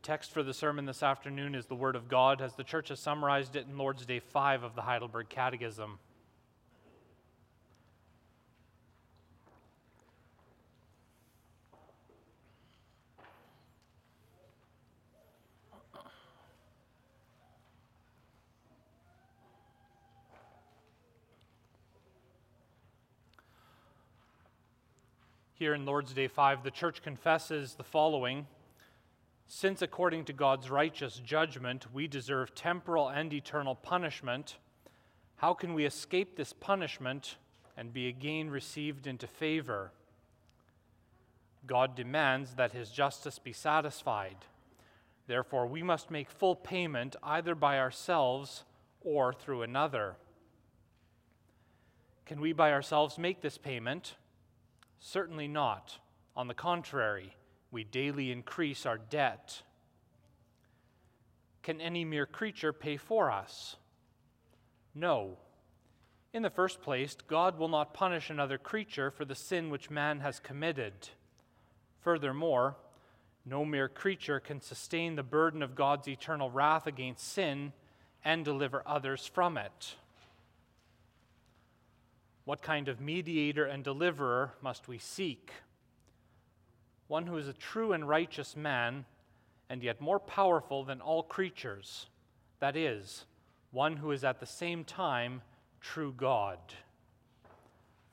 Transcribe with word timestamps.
text 0.00 0.32
for 0.32 0.42
the 0.42 0.54
sermon 0.54 0.86
this 0.86 1.02
afternoon 1.02 1.54
is 1.54 1.66
the 1.66 1.74
Word 1.74 1.94
of 1.94 2.08
God, 2.08 2.40
as 2.40 2.54
the 2.54 2.64
church 2.64 2.88
has 2.88 2.98
summarized 2.98 3.54
it 3.54 3.66
in 3.66 3.76
Lord's 3.76 4.06
Day 4.06 4.18
5 4.18 4.62
of 4.62 4.74
the 4.74 4.82
Heidelberg 4.82 5.28
Catechism. 5.28 5.98
Here 25.54 25.74
in 25.74 25.84
Lord's 25.84 26.14
Day 26.14 26.26
5, 26.26 26.64
the 26.64 26.70
church 26.70 27.02
confesses 27.02 27.74
the 27.74 27.84
following 27.84 28.46
Since, 29.52 29.82
according 29.82 30.26
to 30.26 30.32
God's 30.32 30.70
righteous 30.70 31.16
judgment, 31.16 31.92
we 31.92 32.06
deserve 32.06 32.54
temporal 32.54 33.08
and 33.08 33.32
eternal 33.32 33.74
punishment, 33.74 34.58
how 35.38 35.54
can 35.54 35.74
we 35.74 35.84
escape 35.84 36.36
this 36.36 36.52
punishment 36.52 37.34
and 37.76 37.92
be 37.92 38.06
again 38.06 38.48
received 38.48 39.08
into 39.08 39.26
favor? 39.26 39.90
God 41.66 41.96
demands 41.96 42.54
that 42.54 42.70
his 42.70 42.92
justice 42.92 43.40
be 43.40 43.52
satisfied. 43.52 44.36
Therefore, 45.26 45.66
we 45.66 45.82
must 45.82 46.12
make 46.12 46.30
full 46.30 46.54
payment 46.54 47.16
either 47.20 47.56
by 47.56 47.80
ourselves 47.80 48.62
or 49.00 49.32
through 49.32 49.62
another. 49.62 50.14
Can 52.24 52.40
we 52.40 52.52
by 52.52 52.70
ourselves 52.70 53.18
make 53.18 53.40
this 53.40 53.58
payment? 53.58 54.14
Certainly 55.00 55.48
not. 55.48 55.98
On 56.36 56.46
the 56.46 56.54
contrary, 56.54 57.34
we 57.70 57.84
daily 57.84 58.30
increase 58.32 58.86
our 58.86 58.98
debt. 58.98 59.62
Can 61.62 61.80
any 61.80 62.04
mere 62.04 62.26
creature 62.26 62.72
pay 62.72 62.96
for 62.96 63.30
us? 63.30 63.76
No. 64.94 65.38
In 66.32 66.42
the 66.42 66.50
first 66.50 66.80
place, 66.80 67.16
God 67.26 67.58
will 67.58 67.68
not 67.68 67.94
punish 67.94 68.30
another 68.30 68.58
creature 68.58 69.10
for 69.10 69.24
the 69.24 69.34
sin 69.34 69.70
which 69.70 69.90
man 69.90 70.20
has 70.20 70.40
committed. 70.40 71.10
Furthermore, 72.00 72.76
no 73.44 73.64
mere 73.64 73.88
creature 73.88 74.40
can 74.40 74.60
sustain 74.60 75.16
the 75.16 75.22
burden 75.22 75.62
of 75.62 75.74
God's 75.74 76.08
eternal 76.08 76.50
wrath 76.50 76.86
against 76.86 77.32
sin 77.32 77.72
and 78.24 78.44
deliver 78.44 78.82
others 78.86 79.26
from 79.26 79.56
it. 79.56 79.96
What 82.44 82.62
kind 82.62 82.88
of 82.88 83.00
mediator 83.00 83.64
and 83.64 83.84
deliverer 83.84 84.54
must 84.62 84.88
we 84.88 84.98
seek? 84.98 85.52
One 87.10 87.26
who 87.26 87.38
is 87.38 87.48
a 87.48 87.52
true 87.52 87.92
and 87.92 88.08
righteous 88.08 88.54
man, 88.54 89.04
and 89.68 89.82
yet 89.82 90.00
more 90.00 90.20
powerful 90.20 90.84
than 90.84 91.00
all 91.00 91.24
creatures. 91.24 92.06
That 92.60 92.76
is, 92.76 93.24
one 93.72 93.96
who 93.96 94.12
is 94.12 94.22
at 94.22 94.38
the 94.38 94.46
same 94.46 94.84
time 94.84 95.42
true 95.80 96.14
God. 96.16 96.60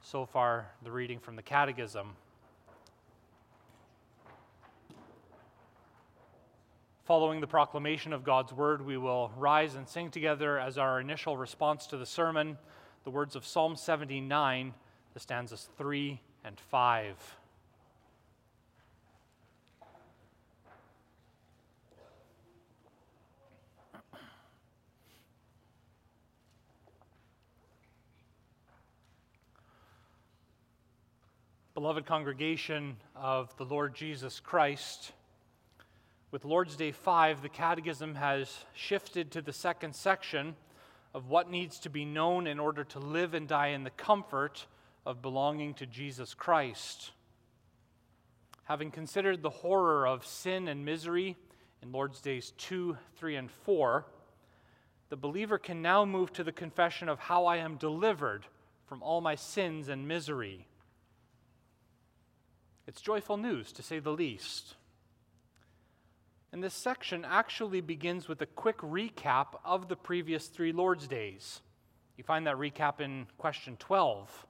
So 0.02 0.26
far, 0.26 0.72
the 0.84 0.92
reading 0.92 1.20
from 1.20 1.36
the 1.36 1.44
Catechism. 1.44 2.16
Following 7.06 7.40
the 7.40 7.46
proclamation 7.46 8.14
of 8.14 8.24
God's 8.24 8.52
word, 8.52 8.84
we 8.84 8.98
will 8.98 9.32
rise 9.38 9.76
and 9.76 9.88
sing 9.88 10.10
together 10.10 10.58
as 10.58 10.80
our 10.80 11.00
initial 11.00 11.38
response 11.38 11.86
to 11.86 11.98
the 11.98 12.06
sermon 12.08 12.58
the 13.04 13.12
words 13.12 13.36
of 13.36 13.46
Psalm 13.46 13.76
79, 13.76 14.74
the 15.14 15.20
stanzas 15.20 15.70
3 15.78 16.20
and 16.44 16.60
5. 16.60 17.38
Beloved 31.78 32.08
congregation 32.08 32.98
of 33.16 33.56
the 33.58 33.64
Lord 33.64 33.94
Jesus 33.94 34.40
Christ, 34.40 35.12
with 36.32 36.44
Lord's 36.44 36.76
Day 36.76 36.92
5, 36.92 37.44
the 37.44 37.50
Catechism 37.50 38.16
has 38.16 38.66
shifted 38.74 39.30
to 39.30 39.44
the 39.44 39.54
second 39.54 39.96
section 39.96 40.56
of 41.14 41.30
what 41.30 41.52
needs 41.52 41.78
to 41.82 41.92
be 41.92 42.04
known 42.04 42.48
in 42.48 42.60
order 42.60 42.84
to 42.86 42.98
live 42.98 43.36
and 43.36 43.48
die 43.48 43.68
in 43.68 43.84
the 43.84 43.92
comfort 43.92 44.66
of 45.06 45.22
belonging 45.22 45.76
to 45.76 45.86
Jesus 45.86 46.34
Christ. 46.34 47.12
Having 48.64 48.90
considered 48.90 49.44
the 49.44 49.52
horror 49.52 50.08
of 50.08 50.26
sin 50.26 50.68
and 50.68 50.84
misery 50.84 51.36
in 51.84 51.92
Lord's 51.92 52.22
Days 52.22 52.54
2, 52.58 52.98
3, 53.18 53.36
and 53.36 53.52
4, 53.52 54.04
the 55.10 55.16
believer 55.16 55.60
can 55.60 55.84
now 55.84 56.06
move 56.06 56.34
to 56.34 56.44
the 56.44 56.52
confession 56.52 57.08
of 57.08 57.20
how 57.20 57.46
I 57.46 57.58
am 57.58 57.76
delivered 57.76 58.48
from 58.88 59.04
all 59.04 59.22
my 59.22 59.36
sins 59.36 59.90
and 59.90 60.08
misery. 60.08 60.66
It's 62.88 63.02
joyful 63.02 63.38
news, 63.38 63.74
to 63.74 63.84
say 63.84 64.00
the 64.00 64.12
least. 64.12 64.76
And 66.54 66.64
this 66.64 66.74
section 66.74 67.26
actually 67.26 67.82
begins 67.82 68.30
with 68.30 68.42
a 68.42 68.46
quick 68.46 68.78
recap 68.78 69.60
of 69.66 69.90
the 69.90 69.98
previous 69.98 70.48
three 70.48 70.72
Lord's 70.72 71.08
Days. 71.08 71.62
You 72.16 72.24
find 72.24 72.48
that 72.48 72.56
recap 72.56 73.02
in 73.02 73.28
question 73.38 73.76
12. 73.78 74.48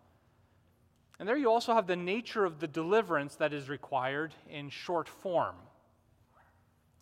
And 1.20 1.28
there 1.28 1.36
you 1.36 1.50
also 1.50 1.74
have 1.74 1.88
the 1.88 1.96
nature 1.96 2.46
of 2.46 2.60
the 2.60 2.68
deliverance 2.68 3.36
that 3.36 3.54
is 3.54 3.70
required 3.70 4.36
in 4.48 4.70
short 4.70 5.10
form. 5.10 5.56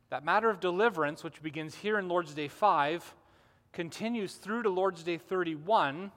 That 0.10 0.24
matter 0.24 0.50
of 0.50 0.62
deliverance, 0.62 1.24
which 1.24 1.44
begins 1.44 1.76
here 1.76 2.00
in 2.00 2.08
Lord's 2.08 2.34
Day 2.34 2.48
5, 2.48 3.14
continues 3.74 4.36
through 4.36 4.64
to 4.64 4.70
Lord's 4.70 5.04
Day 5.04 5.18
31, 5.18 6.12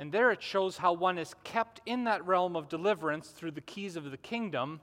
and 0.00 0.10
there 0.10 0.30
it 0.30 0.42
shows 0.42 0.78
how 0.78 0.94
one 0.94 1.18
is 1.18 1.34
kept 1.44 1.82
in 1.84 2.04
that 2.04 2.26
realm 2.26 2.56
of 2.56 2.70
deliverance 2.70 3.28
through 3.28 3.50
the 3.50 3.60
keys 3.60 3.96
of 3.96 4.10
the 4.10 4.16
kingdom, 4.16 4.80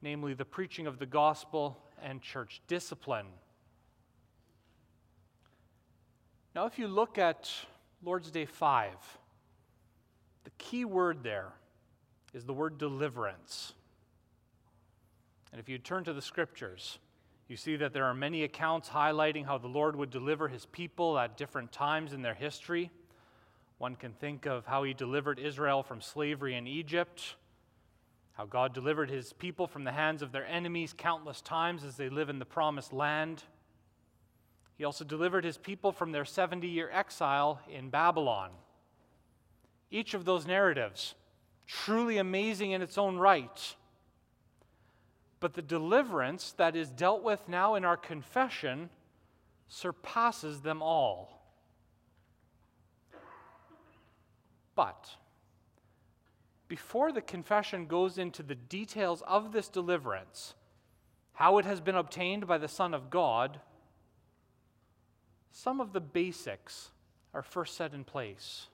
namely 0.00 0.32
the 0.32 0.46
preaching 0.46 0.86
of 0.86 0.98
the 0.98 1.04
gospel 1.04 1.76
and 2.02 2.22
church 2.22 2.62
discipline. 2.66 3.26
Now, 6.54 6.64
if 6.64 6.78
you 6.78 6.88
look 6.88 7.18
at 7.18 7.52
Lord's 8.02 8.30
Day 8.30 8.46
5, 8.46 8.94
the 10.44 10.50
key 10.56 10.86
word 10.86 11.22
there 11.22 11.52
is 12.32 12.46
the 12.46 12.54
word 12.54 12.78
deliverance. 12.78 13.74
And 15.52 15.60
if 15.60 15.68
you 15.68 15.76
turn 15.76 16.04
to 16.04 16.14
the 16.14 16.22
scriptures, 16.22 16.98
you 17.48 17.58
see 17.58 17.76
that 17.76 17.92
there 17.92 18.06
are 18.06 18.14
many 18.14 18.44
accounts 18.44 18.88
highlighting 18.88 19.44
how 19.44 19.58
the 19.58 19.68
Lord 19.68 19.94
would 19.94 20.08
deliver 20.08 20.48
his 20.48 20.64
people 20.64 21.18
at 21.18 21.36
different 21.36 21.70
times 21.70 22.14
in 22.14 22.22
their 22.22 22.32
history. 22.32 22.90
One 23.84 23.96
can 23.96 24.14
think 24.14 24.46
of 24.46 24.64
how 24.64 24.84
he 24.84 24.94
delivered 24.94 25.38
Israel 25.38 25.82
from 25.82 26.00
slavery 26.00 26.56
in 26.56 26.66
Egypt 26.66 27.34
how 28.32 28.46
God 28.46 28.72
delivered 28.72 29.10
his 29.10 29.34
people 29.34 29.66
from 29.66 29.84
the 29.84 29.92
hands 29.92 30.22
of 30.22 30.32
their 30.32 30.46
enemies 30.46 30.94
countless 30.96 31.42
times 31.42 31.84
as 31.84 31.98
they 31.98 32.08
live 32.08 32.30
in 32.30 32.38
the 32.38 32.46
promised 32.46 32.94
land. 32.94 33.42
He 34.78 34.84
also 34.84 35.04
delivered 35.04 35.44
his 35.44 35.58
people 35.58 35.92
from 35.92 36.12
their 36.12 36.24
70 36.24 36.66
year 36.66 36.88
exile 36.90 37.60
in 37.70 37.90
Babylon. 37.90 38.52
Each 39.90 40.14
of 40.14 40.24
those 40.24 40.46
narratives, 40.46 41.14
truly 41.66 42.16
amazing 42.16 42.70
in 42.70 42.80
its 42.80 42.96
own 42.96 43.18
right. 43.18 43.76
But 45.40 45.52
the 45.52 45.60
deliverance 45.60 46.52
that 46.52 46.74
is 46.74 46.88
dealt 46.88 47.22
with 47.22 47.50
now 47.50 47.74
in 47.74 47.84
our 47.84 47.98
confession 47.98 48.88
surpasses 49.68 50.62
them 50.62 50.80
all. 50.80 51.43
But 54.74 55.10
before 56.68 57.12
the 57.12 57.22
confession 57.22 57.86
goes 57.86 58.18
into 58.18 58.42
the 58.42 58.54
details 58.54 59.22
of 59.26 59.52
this 59.52 59.68
deliverance, 59.68 60.54
how 61.34 61.58
it 61.58 61.64
has 61.64 61.80
been 61.80 61.96
obtained 61.96 62.46
by 62.46 62.58
the 62.58 62.68
Son 62.68 62.94
of 62.94 63.10
God, 63.10 63.60
some 65.52 65.80
of 65.80 65.92
the 65.92 66.00
basics 66.00 66.90
are 67.32 67.42
first 67.42 67.76
set 67.76 67.94
in 67.94 68.04
place. 68.04 68.68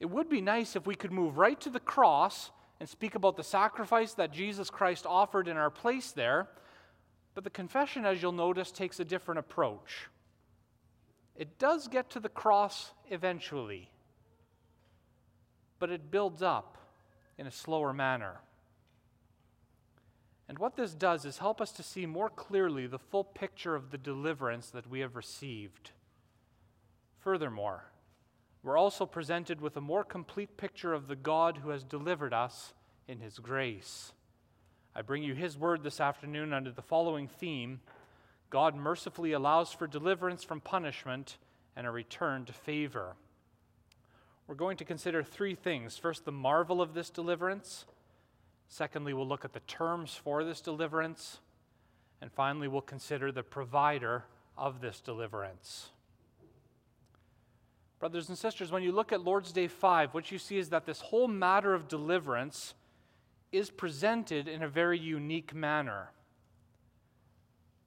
It 0.00 0.10
would 0.10 0.28
be 0.28 0.40
nice 0.40 0.74
if 0.74 0.86
we 0.86 0.96
could 0.96 1.12
move 1.12 1.38
right 1.38 1.60
to 1.60 1.70
the 1.70 1.78
cross 1.78 2.50
and 2.80 2.88
speak 2.88 3.14
about 3.14 3.36
the 3.36 3.44
sacrifice 3.44 4.14
that 4.14 4.32
Jesus 4.32 4.68
Christ 4.68 5.06
offered 5.06 5.46
in 5.46 5.56
our 5.56 5.70
place 5.70 6.10
there, 6.10 6.48
but 7.34 7.44
the 7.44 7.50
confession, 7.50 8.04
as 8.04 8.20
you'll 8.20 8.32
notice, 8.32 8.72
takes 8.72 8.98
a 8.98 9.04
different 9.04 9.38
approach. 9.38 10.08
It 11.36 11.58
does 11.58 11.88
get 11.88 12.10
to 12.10 12.20
the 12.20 12.28
cross 12.28 12.92
eventually 13.10 13.92
but 15.82 15.90
it 15.90 16.12
builds 16.12 16.44
up 16.44 16.78
in 17.36 17.44
a 17.48 17.50
slower 17.50 17.92
manner. 17.92 18.36
And 20.48 20.56
what 20.56 20.76
this 20.76 20.94
does 20.94 21.24
is 21.24 21.38
help 21.38 21.60
us 21.60 21.72
to 21.72 21.82
see 21.82 22.06
more 22.06 22.30
clearly 22.30 22.86
the 22.86 23.00
full 23.00 23.24
picture 23.24 23.74
of 23.74 23.90
the 23.90 23.98
deliverance 23.98 24.70
that 24.70 24.88
we 24.88 25.00
have 25.00 25.16
received. 25.16 25.90
Furthermore, 27.18 27.86
we're 28.62 28.78
also 28.78 29.06
presented 29.06 29.60
with 29.60 29.76
a 29.76 29.80
more 29.80 30.04
complete 30.04 30.56
picture 30.56 30.94
of 30.94 31.08
the 31.08 31.16
God 31.16 31.58
who 31.64 31.70
has 31.70 31.82
delivered 31.82 32.32
us 32.32 32.74
in 33.08 33.18
His 33.18 33.40
grace. 33.40 34.12
I 34.94 35.02
bring 35.02 35.24
you 35.24 35.34
His 35.34 35.58
word 35.58 35.82
this 35.82 36.00
afternoon 36.00 36.52
under 36.52 36.70
the 36.70 36.80
following 36.80 37.26
theme 37.26 37.80
God 38.52 38.76
mercifully 38.76 39.32
allows 39.32 39.72
for 39.72 39.86
deliverance 39.86 40.44
from 40.44 40.60
punishment 40.60 41.38
and 41.74 41.86
a 41.86 41.90
return 41.90 42.44
to 42.44 42.52
favor. 42.52 43.14
We're 44.46 44.56
going 44.56 44.76
to 44.76 44.84
consider 44.84 45.22
three 45.22 45.54
things. 45.54 45.96
First, 45.96 46.26
the 46.26 46.32
marvel 46.32 46.82
of 46.82 46.92
this 46.92 47.08
deliverance. 47.08 47.86
Secondly, 48.68 49.14
we'll 49.14 49.26
look 49.26 49.46
at 49.46 49.54
the 49.54 49.60
terms 49.60 50.20
for 50.22 50.44
this 50.44 50.60
deliverance. 50.60 51.38
And 52.20 52.30
finally, 52.30 52.68
we'll 52.68 52.82
consider 52.82 53.32
the 53.32 53.42
provider 53.42 54.24
of 54.58 54.82
this 54.82 55.00
deliverance. 55.00 55.88
Brothers 58.00 58.28
and 58.28 58.36
sisters, 58.36 58.70
when 58.70 58.82
you 58.82 58.92
look 58.92 59.12
at 59.12 59.24
Lord's 59.24 59.52
Day 59.52 59.66
5, 59.66 60.12
what 60.12 60.30
you 60.30 60.36
see 60.36 60.58
is 60.58 60.68
that 60.68 60.84
this 60.84 61.00
whole 61.00 61.26
matter 61.26 61.72
of 61.72 61.88
deliverance 61.88 62.74
is 63.50 63.70
presented 63.70 64.46
in 64.46 64.62
a 64.62 64.68
very 64.68 64.98
unique 64.98 65.54
manner. 65.54 66.10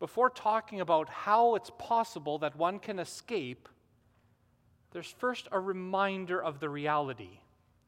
Before 0.05 0.29
talking 0.29 0.81
about 0.81 1.09
how 1.09 1.55
it's 1.55 1.71
possible 1.79 2.37
that 2.37 2.55
one 2.55 2.77
can 2.77 2.99
escape, 2.99 3.67
there's 4.91 5.09
first 5.17 5.47
a 5.51 5.59
reminder 5.59 6.39
of 6.39 6.59
the 6.59 6.69
reality 6.69 7.39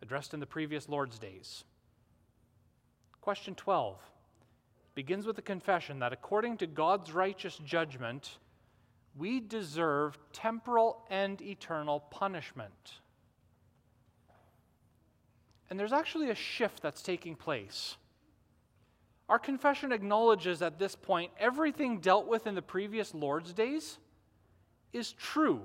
addressed 0.01 0.33
in 0.33 0.39
the 0.39 0.47
previous 0.47 0.89
Lord's 0.89 1.19
days. 1.19 1.63
Question 3.21 3.53
12 3.53 3.99
begins 4.95 5.27
with 5.27 5.37
a 5.37 5.43
confession 5.43 5.99
that 5.99 6.11
according 6.11 6.57
to 6.57 6.65
God's 6.65 7.11
righteous 7.11 7.59
judgment, 7.63 8.39
we 9.15 9.39
deserve 9.39 10.17
temporal 10.33 11.05
and 11.11 11.39
eternal 11.39 11.99
punishment. 11.99 12.93
And 15.69 15.79
there's 15.79 15.93
actually 15.93 16.31
a 16.31 16.35
shift 16.35 16.81
that's 16.81 17.03
taking 17.03 17.35
place. 17.35 17.95
Our 19.29 19.39
confession 19.39 19.91
acknowledges 19.91 20.61
at 20.61 20.79
this 20.79 20.95
point 20.95 21.31
everything 21.39 21.99
dealt 21.99 22.27
with 22.27 22.47
in 22.47 22.55
the 22.55 22.61
previous 22.61 23.13
Lord's 23.13 23.53
days 23.53 23.97
is 24.93 25.11
true. 25.11 25.61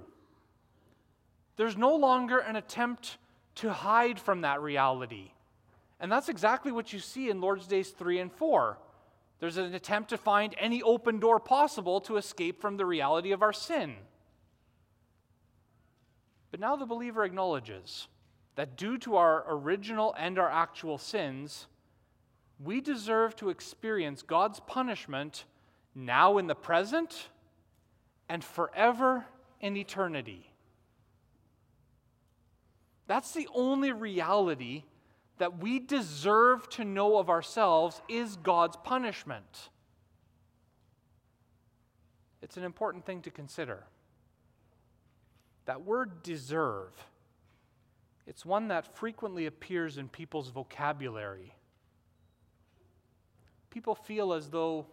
There's 1.57 1.77
no 1.77 1.95
longer 1.95 2.39
an 2.39 2.57
attempt 2.57 3.19
to 3.57 3.73
hide 3.73 4.19
from 4.19 4.41
that 4.41 4.61
reality. 4.61 5.31
And 6.01 6.11
that's 6.11 6.29
exactly 6.29 6.73
what 6.73 6.93
you 6.93 6.99
see 6.99 7.31
in 7.31 7.41
Lord's 7.41 7.67
Days 7.67 7.91
3 7.91 8.19
and 8.19 8.33
4. 8.33 8.79
There's 9.39 9.57
an 9.57 9.75
attempt 9.75 10.11
to 10.11 10.19
find 10.19 10.55
any 10.59 10.83
open 10.83 11.21
door 11.21 11.39
possible 11.39 12.01
to 12.03 12.17
escape 12.17 12.61
from 12.61 12.77
the 12.77 12.87
reality 12.87 13.33
of 13.33 13.43
our 13.43 13.53
sin. 13.53 13.95
But 16.51 16.61
now 16.61 16.77
the 16.77 16.87
believer 16.87 17.25
acknowledges 17.25 18.09
that 18.57 18.77
due 18.77 18.99
to 18.99 19.17
our 19.17 19.45
original 19.49 20.15
and 20.19 20.39
our 20.39 20.51
actual 20.51 20.99
sins, 20.99 21.67
we 22.59 22.81
deserve 22.81 23.37
to 23.37 23.51
experience 23.51 24.23
God's 24.23 24.61
punishment 24.61 25.45
now 25.95 26.39
in 26.39 26.47
the 26.47 26.55
present 26.55 27.29
and 28.29 28.43
forever 28.43 29.27
in 29.61 29.77
eternity. 29.77 30.51
That's 33.07 33.33
the 33.33 33.49
only 33.55 33.93
reality 33.93 34.85
that 35.39 35.59
we 35.59 35.79
deserve 35.79 36.69
to 36.71 36.85
know 36.85 37.19
of 37.19 37.29
ourselves 37.29 38.01
is 38.09 38.37
God's 38.37 38.77
punishment. 38.85 39.71
It's 42.43 42.57
an 42.57 42.65
important 42.65 43.05
thing 43.05 43.23
to 43.23 43.31
consider. 43.31 43.85
That 45.67 45.83
word 45.83 46.23
deserve 46.23 46.93
it's 48.27 48.47
one 48.47 48.69
that 48.69 48.97
frequently 48.97 49.47
appears 49.47 49.99
in 49.99 50.09
people's 50.09 50.49
vocabulary. 50.51 51.55
People 53.73 53.95
feel 53.95 54.35
as 54.35 54.51
though 54.51 54.87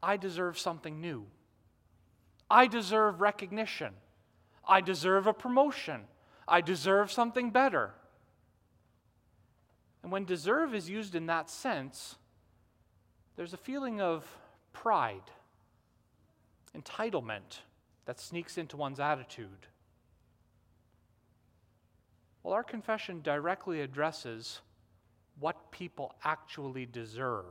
I 0.00 0.16
deserve 0.16 0.56
something 0.56 1.00
new. 1.00 1.26
I 2.48 2.68
deserve 2.68 3.20
recognition. 3.20 3.92
I 4.66 4.80
deserve 4.80 5.26
a 5.26 5.34
promotion. 5.34 6.02
I 6.46 6.60
deserve 6.60 7.10
something 7.10 7.50
better. 7.50 7.90
And 10.04 10.12
when 10.12 10.24
deserve 10.24 10.76
is 10.76 10.88
used 10.88 11.16
in 11.16 11.26
that 11.26 11.50
sense, 11.50 12.14
there's 13.34 13.52
a 13.52 13.58
feeling 13.58 14.00
of 14.00 14.24
pride, 14.72 15.32
entitlement 16.76 17.62
that 18.04 18.20
sneaks 18.20 18.58
into 18.58 18.76
one's 18.76 19.00
attitude. 19.00 19.66
Well, 22.44 22.54
our 22.54 22.62
confession 22.62 23.22
directly 23.22 23.80
addresses 23.80 24.60
what 25.40 25.72
people 25.72 26.14
actually 26.24 26.86
deserve. 26.86 27.44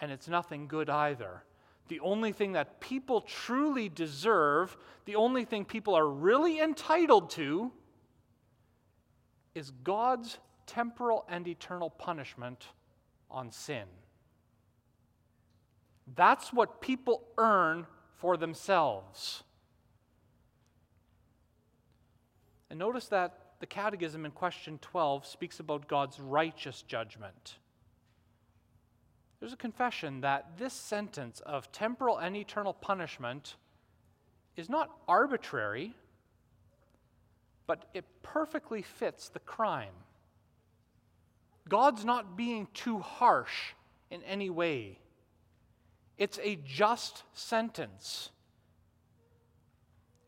And 0.00 0.10
it's 0.10 0.28
nothing 0.28 0.66
good 0.66 0.88
either. 0.88 1.42
The 1.88 2.00
only 2.00 2.32
thing 2.32 2.52
that 2.52 2.80
people 2.80 3.20
truly 3.20 3.88
deserve, 3.88 4.76
the 5.04 5.16
only 5.16 5.44
thing 5.44 5.64
people 5.64 5.94
are 5.94 6.08
really 6.08 6.60
entitled 6.60 7.30
to, 7.30 7.72
is 9.54 9.70
God's 9.82 10.38
temporal 10.66 11.24
and 11.28 11.48
eternal 11.48 11.90
punishment 11.90 12.66
on 13.30 13.50
sin. 13.50 13.84
That's 16.14 16.52
what 16.52 16.80
people 16.80 17.24
earn 17.38 17.86
for 18.16 18.36
themselves. 18.36 19.42
And 22.68 22.78
notice 22.78 23.08
that 23.08 23.36
the 23.58 23.66
Catechism 23.66 24.24
in 24.24 24.30
question 24.30 24.78
12 24.80 25.26
speaks 25.26 25.60
about 25.60 25.88
God's 25.88 26.20
righteous 26.20 26.82
judgment. 26.82 27.56
There's 29.40 29.52
a 29.54 29.56
confession 29.56 30.20
that 30.20 30.58
this 30.58 30.74
sentence 30.74 31.40
of 31.40 31.72
temporal 31.72 32.18
and 32.18 32.36
eternal 32.36 32.74
punishment 32.74 33.56
is 34.56 34.68
not 34.68 34.90
arbitrary, 35.08 35.94
but 37.66 37.86
it 37.94 38.04
perfectly 38.22 38.82
fits 38.82 39.30
the 39.30 39.38
crime. 39.40 39.94
God's 41.68 42.04
not 42.04 42.36
being 42.36 42.68
too 42.74 42.98
harsh 42.98 43.72
in 44.10 44.22
any 44.24 44.50
way. 44.50 44.98
It's 46.18 46.38
a 46.42 46.56
just 46.56 47.22
sentence. 47.32 48.30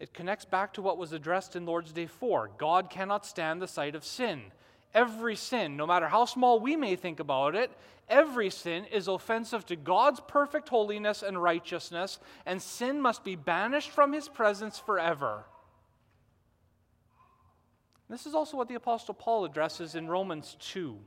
It 0.00 0.14
connects 0.14 0.46
back 0.46 0.72
to 0.74 0.82
what 0.82 0.96
was 0.96 1.12
addressed 1.12 1.54
in 1.54 1.66
Lord's 1.66 1.92
Day 1.92 2.06
4. 2.06 2.52
God 2.56 2.88
cannot 2.88 3.26
stand 3.26 3.60
the 3.60 3.68
sight 3.68 3.94
of 3.94 4.04
sin. 4.04 4.52
Every 4.94 5.36
sin, 5.36 5.76
no 5.76 5.86
matter 5.86 6.08
how 6.08 6.26
small 6.26 6.60
we 6.60 6.76
may 6.76 6.96
think 6.96 7.18
about 7.18 7.54
it, 7.54 7.70
every 8.08 8.50
sin 8.50 8.84
is 8.84 9.08
offensive 9.08 9.64
to 9.66 9.76
God's 9.76 10.20
perfect 10.20 10.68
holiness 10.68 11.22
and 11.22 11.42
righteousness, 11.42 12.18
and 12.44 12.60
sin 12.60 13.00
must 13.00 13.24
be 13.24 13.36
banished 13.36 13.90
from 13.90 14.12
his 14.12 14.28
presence 14.28 14.78
forever. 14.78 15.44
This 18.10 18.26
is 18.26 18.34
also 18.34 18.58
what 18.58 18.68
the 18.68 18.74
Apostle 18.74 19.14
Paul 19.14 19.46
addresses 19.46 19.94
in 19.94 20.08
Romans 20.08 20.56
2. 20.60 20.98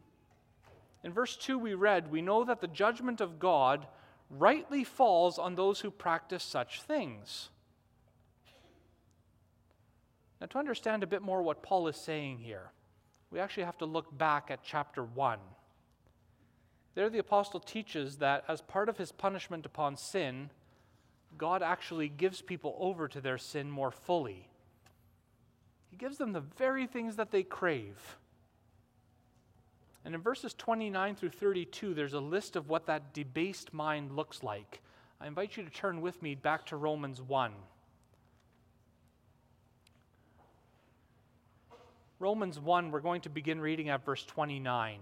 In 1.04 1.14
verse 1.14 1.38
2, 1.38 1.60
we 1.60 1.76
read, 1.76 2.12
We 2.12 2.24
know 2.24 2.44
that 2.44 2.62
the 2.62 2.68
judgment 2.68 3.22
of 3.22 3.38
God 3.38 3.86
rightly 4.32 4.84
falls 4.84 5.38
on 5.38 5.54
those 5.54 5.82
who 5.82 5.92
practice 5.92 6.44
such 6.44 6.82
things. 6.82 7.50
Now, 10.42 10.48
to 10.48 10.58
understand 10.58 11.04
a 11.04 11.08
bit 11.08 11.22
more 11.22 11.44
what 11.44 11.62
Paul 11.62 11.88
is 11.88 11.96
saying 11.96 12.40
here, 12.40 12.72
we 13.32 13.40
actually 13.40 13.64
have 13.64 13.78
to 13.80 13.86
look 13.86 14.16
back 14.18 14.50
at 14.50 14.64
chapter 14.64 15.04
1. 15.04 15.40
There, 16.94 17.10
the 17.10 17.20
apostle 17.20 17.60
teaches 17.60 18.18
that 18.18 18.46
as 18.48 18.62
part 18.62 18.88
of 18.88 18.98
his 18.98 19.12
punishment 19.12 19.66
upon 19.66 19.98
sin, 19.98 20.50
God 21.38 21.62
actually 21.62 22.08
gives 22.08 22.42
people 22.42 22.76
over 22.80 23.08
to 23.10 23.20
their 23.20 23.38
sin 23.38 23.70
more 23.70 23.92
fully. 23.92 24.48
He 25.90 25.98
gives 25.98 26.18
them 26.18 26.32
the 26.32 26.42
very 26.42 26.88
things 26.88 27.18
that 27.18 27.32
they 27.32 27.44
crave. 27.44 28.18
And 30.06 30.14
in 30.14 30.22
verses 30.22 30.54
29 30.54 31.16
through 31.16 31.30
32, 31.30 31.94
there's 31.94 32.14
a 32.14 32.20
list 32.20 32.56
of 32.56 32.70
what 32.70 32.86
that 32.86 33.14
debased 33.14 33.74
mind 33.74 34.12
looks 34.12 34.44
like. 34.44 34.82
I 35.20 35.28
invite 35.28 35.58
you 35.58 35.64
to 35.64 35.70
turn 35.70 36.00
with 36.00 36.22
me 36.22 36.36
back 36.36 36.66
to 36.68 36.78
Romans 36.78 37.22
1. 37.22 37.52
Romans 42.20 42.58
1, 42.58 42.92
we're 42.92 43.02
going 43.02 43.22
to 43.22 43.30
begin 43.30 43.60
reading 43.60 43.90
at 43.90 44.06
verse 44.06 44.24
29. 44.24 45.00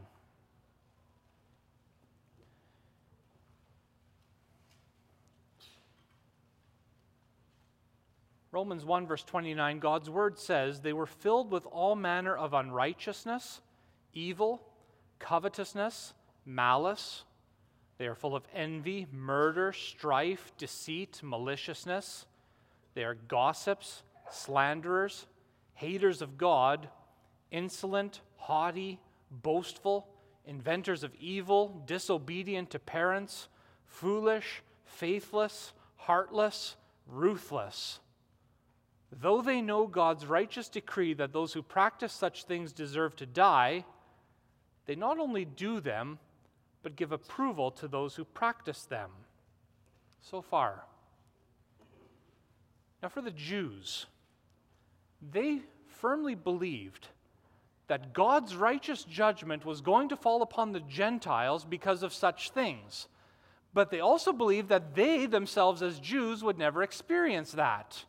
Romans 8.52 8.84
1, 8.84 9.08
verse 9.08 9.24
29, 9.24 9.80
God's 9.80 10.10
word 10.10 10.40
says, 10.40 10.82
They 10.82 10.94
were 10.94 11.06
filled 11.06 11.52
with 11.52 11.66
all 11.68 11.96
manner 11.96 12.36
of 12.36 12.54
unrighteousness, 12.54 13.62
evil, 14.14 14.64
covetousness, 15.20 16.14
malice. 16.46 17.24
They 18.00 18.08
are 18.08 18.16
full 18.16 18.36
of 18.36 18.48
envy, 18.56 19.08
murder, 19.12 19.72
strife, 19.72 20.52
deceit, 20.58 21.20
maliciousness. 21.24 22.26
They 22.96 23.04
are 23.04 23.16
gossips, 23.16 24.02
slanderers, 24.32 25.28
haters 25.76 26.22
of 26.22 26.38
God 26.40 26.90
insolent, 27.54 28.20
haughty, 28.36 29.00
boastful, 29.32 30.08
inventors 30.46 31.04
of 31.04 31.16
evil, 31.16 31.82
disobedient 31.86 32.72
to 32.72 32.80
parents, 32.80 33.48
foolish, 33.86 34.62
faithless, 34.84 35.72
heartless, 35.96 36.76
ruthless. 37.08 38.00
Though 39.12 39.42
they 39.42 39.62
know 39.62 39.88
God's 39.88 40.26
righteous 40.26 40.68
decree 40.68 41.14
that 41.14 41.32
those 41.32 41.54
who 41.54 41.62
practice 41.62 42.12
such 42.12 42.44
things 42.44 42.74
deserve 42.74 43.16
to 43.18 43.26
die, 43.26 43.86
they 44.86 44.96
not 44.96 45.20
only 45.20 45.46
do 45.46 45.80
them, 45.80 46.20
but 46.82 46.96
give 46.96 47.12
approval 47.12 47.72
to 47.72 47.88
those 47.88 48.16
who 48.16 48.26
practice 48.26 48.84
them. 48.84 49.10
So 50.22 50.42
far. 50.42 50.84
Now, 53.02 53.10
for 53.10 53.22
the 53.22 53.32
Jews, 53.32 54.06
they 55.22 55.60
firmly 55.88 56.36
believed 56.36 57.10
that 57.88 58.14
God's 58.14 58.56
righteous 58.56 59.04
judgment 59.04 59.66
was 59.66 59.82
going 59.82 60.10
to 60.10 60.16
fall 60.16 60.42
upon 60.42 60.72
the 60.72 60.80
Gentiles 60.80 61.66
because 61.66 62.04
of 62.04 62.14
such 62.14 62.52
things. 62.52 63.08
But 63.74 63.92
they 63.92 64.00
also 64.00 64.32
believed 64.32 64.70
that 64.70 64.96
they 64.96 65.26
themselves, 65.26 65.82
as 65.82 66.00
Jews, 66.00 66.44
would 66.44 66.58
never 66.58 66.84
experience 66.84 67.52
that. 67.54 68.06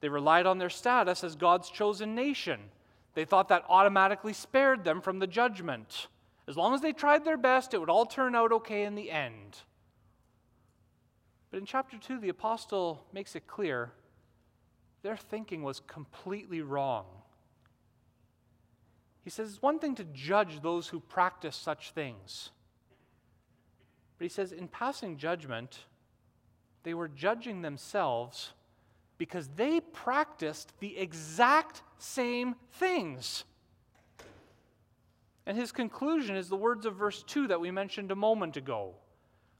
They 0.00 0.08
relied 0.08 0.46
on 0.46 0.58
their 0.58 0.70
status 0.70 1.22
as 1.22 1.36
God's 1.36 1.70
chosen 1.70 2.14
nation. 2.14 2.60
They 3.14 3.24
thought 3.24 3.48
that 3.48 3.64
automatically 3.68 4.32
spared 4.32 4.84
them 4.84 5.00
from 5.00 5.18
the 5.18 5.26
judgment. 5.26 6.08
As 6.48 6.56
long 6.56 6.74
as 6.74 6.80
they 6.80 6.92
tried 6.92 7.24
their 7.24 7.36
best, 7.36 7.74
it 7.74 7.78
would 7.78 7.90
all 7.90 8.06
turn 8.06 8.34
out 8.34 8.52
okay 8.52 8.84
in 8.84 8.94
the 8.94 9.10
end. 9.10 9.58
But 11.50 11.58
in 11.58 11.66
chapter 11.66 11.96
2, 11.98 12.18
the 12.18 12.28
apostle 12.28 13.04
makes 13.12 13.36
it 13.36 13.46
clear 13.46 13.92
their 15.02 15.16
thinking 15.16 15.62
was 15.62 15.80
completely 15.80 16.62
wrong. 16.62 17.06
He 19.26 19.30
says 19.30 19.50
it's 19.50 19.60
one 19.60 19.80
thing 19.80 19.96
to 19.96 20.04
judge 20.04 20.60
those 20.60 20.86
who 20.86 21.00
practice 21.00 21.56
such 21.56 21.90
things. 21.90 22.50
But 24.16 24.24
he 24.26 24.28
says, 24.28 24.52
in 24.52 24.68
passing 24.68 25.16
judgment, 25.16 25.80
they 26.84 26.94
were 26.94 27.08
judging 27.08 27.60
themselves 27.60 28.52
because 29.18 29.48
they 29.56 29.80
practiced 29.80 30.74
the 30.78 30.96
exact 30.96 31.82
same 31.98 32.54
things. 32.74 33.42
And 35.44 35.58
his 35.58 35.72
conclusion 35.72 36.36
is 36.36 36.48
the 36.48 36.54
words 36.54 36.86
of 36.86 36.94
verse 36.94 37.24
2 37.24 37.48
that 37.48 37.60
we 37.60 37.72
mentioned 37.72 38.12
a 38.12 38.16
moment 38.16 38.56
ago. 38.56 38.94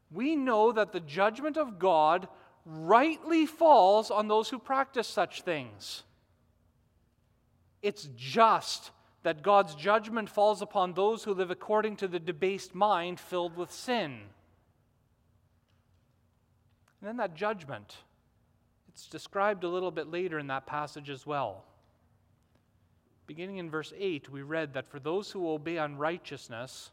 We 0.09 0.37
know 0.37 0.71
that 0.71 0.93
the 0.93 1.01
judgment 1.01 1.57
of 1.57 1.77
God 1.77 2.29
rightly 2.65 3.45
falls 3.45 4.11
on 4.11 4.29
those 4.29 4.47
who 4.47 4.59
practice 4.59 5.09
such 5.09 5.41
things. 5.41 6.03
It's 7.81 8.07
just 8.15 8.91
that 9.23 9.41
God's 9.41 9.75
judgment 9.75 10.29
falls 10.29 10.61
upon 10.61 10.93
those 10.93 11.23
who 11.23 11.33
live 11.33 11.51
according 11.51 11.97
to 11.97 12.07
the 12.07 12.19
debased 12.19 12.75
mind 12.75 13.19
filled 13.19 13.57
with 13.57 13.71
sin. 13.71 14.21
And 16.99 17.07
then 17.07 17.17
that 17.17 17.35
judgment, 17.35 17.97
it's 18.89 19.07
described 19.07 19.63
a 19.63 19.69
little 19.69 19.91
bit 19.91 20.09
later 20.09 20.39
in 20.39 20.47
that 20.47 20.65
passage 20.65 21.09
as 21.09 21.25
well. 21.25 21.63
Beginning 23.27 23.57
in 23.57 23.69
verse 23.69 23.93
8, 23.97 24.29
we 24.29 24.41
read 24.41 24.73
that 24.73 24.89
for 24.89 24.99
those 24.99 25.29
who 25.31 25.49
obey 25.49 25.77
unrighteousness, 25.77 26.91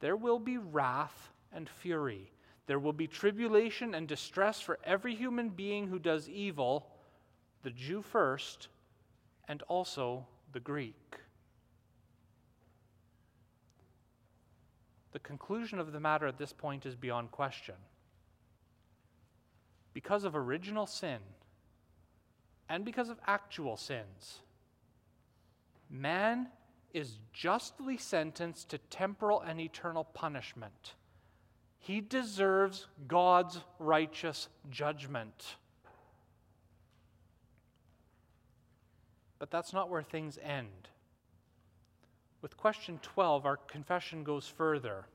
there 0.00 0.16
will 0.16 0.38
be 0.38 0.58
wrath 0.58 1.32
and 1.52 1.68
fury. 1.68 2.30
There 2.66 2.78
will 2.78 2.92
be 2.92 3.06
tribulation 3.06 3.94
and 3.94 4.06
distress 4.06 4.60
for 4.60 4.78
every 4.84 5.14
human 5.14 5.48
being 5.48 5.86
who 5.86 5.98
does 5.98 6.28
evil, 6.28 6.88
the 7.62 7.70
Jew 7.70 8.02
first, 8.02 8.68
and 9.48 9.62
also 9.62 10.26
the 10.52 10.60
Greek. 10.60 11.16
The 15.16 15.20
conclusion 15.20 15.78
of 15.78 15.92
the 15.92 15.98
matter 15.98 16.26
at 16.26 16.36
this 16.36 16.52
point 16.52 16.84
is 16.84 16.94
beyond 16.94 17.30
question 17.30 17.76
because 19.94 20.24
of 20.24 20.36
original 20.36 20.86
sin 20.86 21.20
and 22.68 22.84
because 22.84 23.08
of 23.08 23.18
actual 23.26 23.78
sins, 23.78 24.40
man 25.88 26.48
is 26.92 27.18
justly 27.32 27.96
sentenced 27.96 28.68
to 28.68 28.76
temporal 28.90 29.40
and 29.40 29.58
eternal 29.58 30.04
punishment. 30.04 30.92
He 31.78 32.02
deserves 32.02 32.86
God's 33.08 33.60
righteous 33.78 34.48
judgment. 34.68 35.56
But 39.38 39.50
that's 39.50 39.72
not 39.72 39.88
where 39.88 40.02
things 40.02 40.38
end. 40.42 40.90
With 42.42 42.56
question 42.56 42.98
12, 43.02 43.46
our 43.46 43.56
confession 43.56 44.24
goes 44.24 44.46
further. 44.46 45.06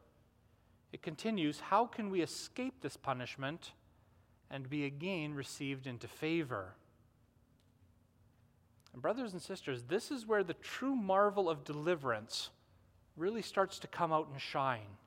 It 0.92 1.02
continues 1.02 1.60
How 1.60 1.86
can 1.86 2.10
we 2.10 2.22
escape 2.22 2.82
this 2.82 2.98
punishment 2.98 3.72
and 4.52 4.70
be 4.70 4.86
again 4.86 5.34
received 5.34 5.88
into 5.88 6.08
favor. 6.08 6.76
And, 8.94 9.02
brothers 9.02 9.32
and 9.32 9.42
sisters, 9.42 9.84
this 9.84 10.12
is 10.12 10.28
where 10.28 10.44
the 10.44 10.54
true 10.54 10.96
marvel 10.96 11.50
of 11.50 11.64
deliverance 11.64 12.50
really 13.16 13.42
starts 13.42 13.80
to 13.80 13.88
come 13.88 14.12
out 14.12 14.28
and 14.30 14.40
shine. 14.40 14.98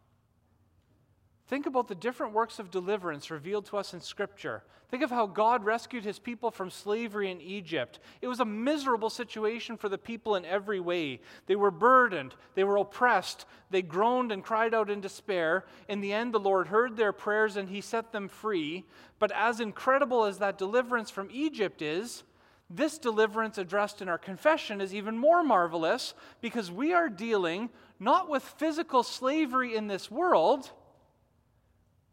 Think 1.46 1.66
about 1.66 1.88
the 1.88 1.94
different 1.94 2.32
works 2.32 2.58
of 2.58 2.70
deliverance 2.70 3.30
revealed 3.30 3.66
to 3.66 3.76
us 3.76 3.92
in 3.92 4.00
Scripture. 4.00 4.62
Think 4.90 5.02
of 5.02 5.10
how 5.10 5.26
God 5.26 5.64
rescued 5.64 6.04
his 6.04 6.18
people 6.18 6.50
from 6.50 6.70
slavery 6.70 7.30
in 7.30 7.40
Egypt. 7.40 7.98
It 8.22 8.28
was 8.28 8.40
a 8.40 8.46
miserable 8.46 9.10
situation 9.10 9.76
for 9.76 9.90
the 9.90 9.98
people 9.98 10.36
in 10.36 10.46
every 10.46 10.80
way. 10.80 11.20
They 11.46 11.56
were 11.56 11.70
burdened, 11.70 12.34
they 12.54 12.64
were 12.64 12.78
oppressed, 12.78 13.44
they 13.70 13.82
groaned 13.82 14.32
and 14.32 14.42
cried 14.42 14.72
out 14.72 14.88
in 14.88 15.02
despair. 15.02 15.66
In 15.88 16.00
the 16.00 16.14
end, 16.14 16.32
the 16.32 16.40
Lord 16.40 16.68
heard 16.68 16.96
their 16.96 17.12
prayers 17.12 17.56
and 17.56 17.68
he 17.68 17.82
set 17.82 18.12
them 18.12 18.28
free. 18.28 18.84
But 19.18 19.32
as 19.32 19.60
incredible 19.60 20.24
as 20.24 20.38
that 20.38 20.56
deliverance 20.58 21.10
from 21.10 21.28
Egypt 21.30 21.82
is, 21.82 22.22
this 22.70 22.96
deliverance 22.96 23.58
addressed 23.58 24.00
in 24.00 24.08
our 24.08 24.16
confession 24.16 24.80
is 24.80 24.94
even 24.94 25.18
more 25.18 25.42
marvelous 25.42 26.14
because 26.40 26.70
we 26.70 26.94
are 26.94 27.10
dealing 27.10 27.68
not 28.00 28.30
with 28.30 28.42
physical 28.42 29.02
slavery 29.02 29.76
in 29.76 29.88
this 29.88 30.10
world 30.10 30.70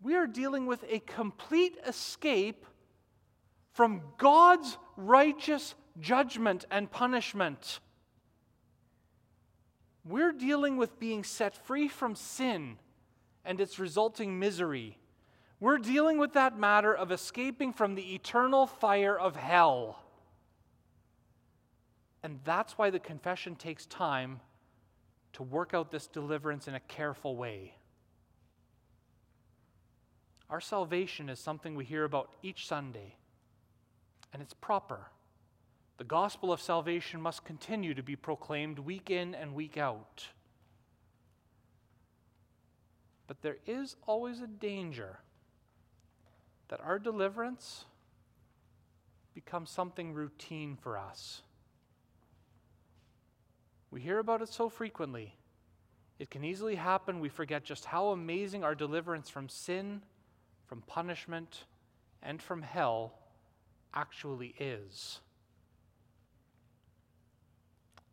we 0.01 0.15
are 0.15 0.27
dealing 0.27 0.65
with 0.65 0.83
a 0.89 0.99
complete 0.99 1.77
escape 1.87 2.65
from 3.73 4.01
God's 4.17 4.77
righteous 4.97 5.75
judgment 5.99 6.65
and 6.71 6.89
punishment. 6.91 7.79
We're 10.03 10.31
dealing 10.31 10.77
with 10.77 10.99
being 10.99 11.23
set 11.23 11.55
free 11.55 11.87
from 11.87 12.15
sin 12.15 12.77
and 13.45 13.61
its 13.61 13.77
resulting 13.77 14.39
misery. 14.39 14.97
We're 15.59 15.77
dealing 15.77 16.17
with 16.17 16.33
that 16.33 16.57
matter 16.57 16.93
of 16.93 17.11
escaping 17.11 17.71
from 17.71 17.93
the 17.93 18.15
eternal 18.15 18.65
fire 18.65 19.17
of 19.17 19.35
hell. 19.35 19.99
And 22.23 22.39
that's 22.43 22.77
why 22.77 22.89
the 22.89 22.99
confession 22.99 23.55
takes 23.55 23.85
time 23.85 24.39
to 25.33 25.43
work 25.43 25.73
out 25.73 25.91
this 25.91 26.07
deliverance 26.07 26.67
in 26.67 26.73
a 26.73 26.79
careful 26.79 27.35
way. 27.35 27.75
Our 30.51 30.59
salvation 30.59 31.29
is 31.29 31.39
something 31.39 31.75
we 31.75 31.85
hear 31.85 32.03
about 32.03 32.29
each 32.43 32.67
Sunday, 32.67 33.15
and 34.33 34.41
it's 34.41 34.53
proper. 34.53 35.07
The 35.97 36.03
gospel 36.03 36.51
of 36.51 36.59
salvation 36.61 37.21
must 37.21 37.45
continue 37.45 37.93
to 37.93 38.03
be 38.03 38.17
proclaimed 38.17 38.77
week 38.77 39.09
in 39.09 39.33
and 39.33 39.55
week 39.55 39.77
out. 39.77 40.27
But 43.27 43.41
there 43.41 43.59
is 43.65 43.95
always 44.05 44.41
a 44.41 44.47
danger 44.47 45.19
that 46.67 46.81
our 46.81 46.99
deliverance 46.99 47.85
becomes 49.33 49.69
something 49.69 50.13
routine 50.13 50.75
for 50.75 50.97
us. 50.97 51.43
We 53.89 54.01
hear 54.01 54.19
about 54.19 54.41
it 54.41 54.49
so 54.49 54.67
frequently. 54.67 55.33
It 56.19 56.29
can 56.29 56.43
easily 56.43 56.75
happen 56.75 57.21
we 57.21 57.29
forget 57.29 57.63
just 57.63 57.85
how 57.85 58.09
amazing 58.09 58.65
our 58.65 58.75
deliverance 58.75 59.29
from 59.29 59.47
sin 59.47 60.01
from 60.71 60.81
punishment, 60.83 61.65
and 62.23 62.41
from 62.41 62.61
hell 62.61 63.11
actually 63.93 64.55
is. 64.57 65.19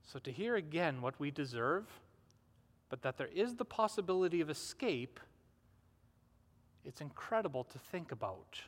So, 0.02 0.18
to 0.18 0.32
hear 0.32 0.56
again 0.56 1.00
what 1.00 1.20
we 1.20 1.30
deserve, 1.30 1.84
but 2.88 3.02
that 3.02 3.16
there 3.16 3.28
is 3.32 3.54
the 3.54 3.64
possibility 3.64 4.40
of 4.40 4.50
escape, 4.50 5.20
it's 6.84 7.00
incredible 7.00 7.62
to 7.62 7.78
think 7.78 8.10
about. 8.10 8.58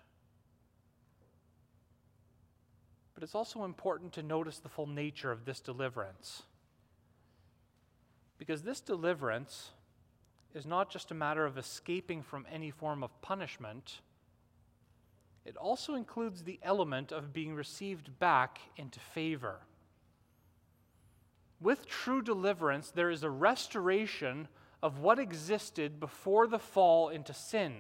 But 3.15 3.25
it's 3.25 3.35
also 3.35 3.65
important 3.65 4.13
to 4.13 4.23
notice 4.23 4.61
the 4.61 4.69
full 4.69 4.87
nature 4.87 5.33
of 5.33 5.47
this 5.47 5.59
deliverance. 5.59 6.45
Because 8.39 8.63
this 8.63 8.81
deliverance 8.81 9.73
is 10.55 10.67
not 10.67 10.91
just 10.91 11.11
a 11.11 11.15
matter 11.15 11.47
of 11.47 11.59
escaping 11.59 12.23
from 12.23 12.47
any 12.51 12.71
form 12.71 13.03
of 13.03 13.21
punishment, 13.23 14.01
it 15.45 15.57
also 15.57 15.95
includes 15.95 16.43
the 16.43 16.59
element 16.63 17.13
of 17.13 17.33
being 17.33 17.55
received 17.55 18.19
back 18.19 18.59
into 18.77 19.01
favor. 19.01 19.61
With 21.61 21.87
true 21.87 22.23
deliverance, 22.23 22.91
there 22.91 23.11
is 23.11 23.23
a 23.23 23.31
restoration 23.31 24.49
of 24.83 24.99
what 24.99 25.19
existed 25.19 26.01
before 26.01 26.47
the 26.47 26.59
fall 26.59 27.11
into 27.11 27.35
sin. 27.35 27.75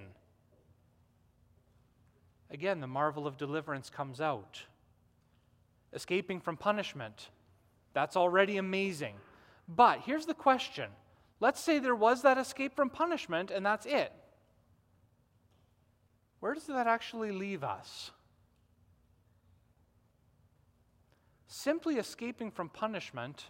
Again, 2.50 2.80
the 2.80 2.86
marvel 2.86 3.26
of 3.26 3.36
deliverance 3.36 3.88
comes 3.88 4.20
out. 4.20 4.62
Escaping 5.92 6.40
from 6.40 6.56
punishment, 6.56 7.30
that's 7.94 8.16
already 8.16 8.58
amazing. 8.58 9.14
But 9.68 10.00
here's 10.00 10.26
the 10.26 10.34
question 10.34 10.90
let's 11.40 11.60
say 11.60 11.78
there 11.78 11.94
was 11.94 12.22
that 12.22 12.38
escape 12.38 12.76
from 12.76 12.90
punishment 12.90 13.50
and 13.50 13.64
that's 13.64 13.86
it. 13.86 14.12
Where 16.40 16.54
does 16.54 16.66
that 16.66 16.86
actually 16.86 17.32
leave 17.32 17.64
us? 17.64 18.10
Simply 21.48 21.96
escaping 21.96 22.50
from 22.50 22.68
punishment 22.68 23.46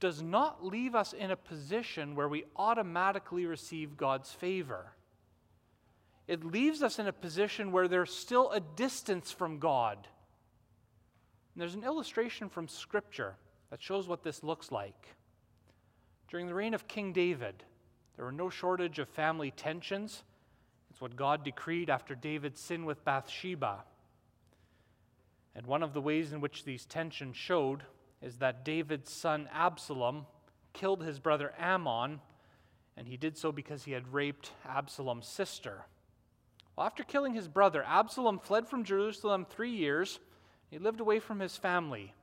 does 0.00 0.20
not 0.20 0.64
leave 0.64 0.96
us 0.96 1.12
in 1.12 1.30
a 1.30 1.36
position 1.36 2.16
where 2.16 2.28
we 2.28 2.44
automatically 2.56 3.46
receive 3.46 3.96
God's 3.96 4.32
favor. 4.32 4.92
It 6.26 6.44
leaves 6.44 6.82
us 6.82 6.98
in 6.98 7.06
a 7.06 7.12
position 7.12 7.70
where 7.72 7.86
there's 7.86 8.12
still 8.12 8.50
a 8.50 8.58
distance 8.58 9.30
from 9.30 9.58
God. 9.60 9.96
And 11.54 11.60
there's 11.60 11.74
an 11.74 11.84
illustration 11.84 12.48
from 12.48 12.66
Scripture 12.66 13.36
that 13.70 13.80
shows 13.80 14.08
what 14.08 14.22
this 14.24 14.42
looks 14.42 14.72
like. 14.72 15.14
During 16.32 16.46
the 16.46 16.54
reign 16.54 16.72
of 16.72 16.88
King 16.88 17.12
David, 17.12 17.62
there 18.16 18.24
were 18.24 18.32
no 18.32 18.48
shortage 18.48 18.98
of 18.98 19.06
family 19.10 19.50
tensions. 19.50 20.22
It's 20.90 20.98
what 20.98 21.14
God 21.14 21.44
decreed 21.44 21.90
after 21.90 22.14
David's 22.14 22.58
sin 22.58 22.86
with 22.86 23.04
Bathsheba. 23.04 23.84
And 25.54 25.66
one 25.66 25.82
of 25.82 25.92
the 25.92 26.00
ways 26.00 26.32
in 26.32 26.40
which 26.40 26.64
these 26.64 26.86
tensions 26.86 27.36
showed 27.36 27.82
is 28.22 28.38
that 28.38 28.64
David's 28.64 29.12
son 29.12 29.46
Absalom 29.52 30.24
killed 30.72 31.02
his 31.02 31.18
brother 31.18 31.52
Amnon, 31.58 32.22
and 32.96 33.06
he 33.06 33.18
did 33.18 33.36
so 33.36 33.52
because 33.52 33.84
he 33.84 33.92
had 33.92 34.14
raped 34.14 34.52
Absalom's 34.66 35.28
sister. 35.28 35.82
Well, 36.76 36.86
after 36.86 37.04
killing 37.04 37.34
his 37.34 37.46
brother, 37.46 37.84
Absalom 37.86 38.38
fled 38.38 38.66
from 38.66 38.84
Jerusalem 38.84 39.44
three 39.44 39.72
years. 39.72 40.18
He 40.70 40.78
lived 40.78 41.00
away 41.00 41.18
from 41.18 41.40
his 41.40 41.58
family. 41.58 42.14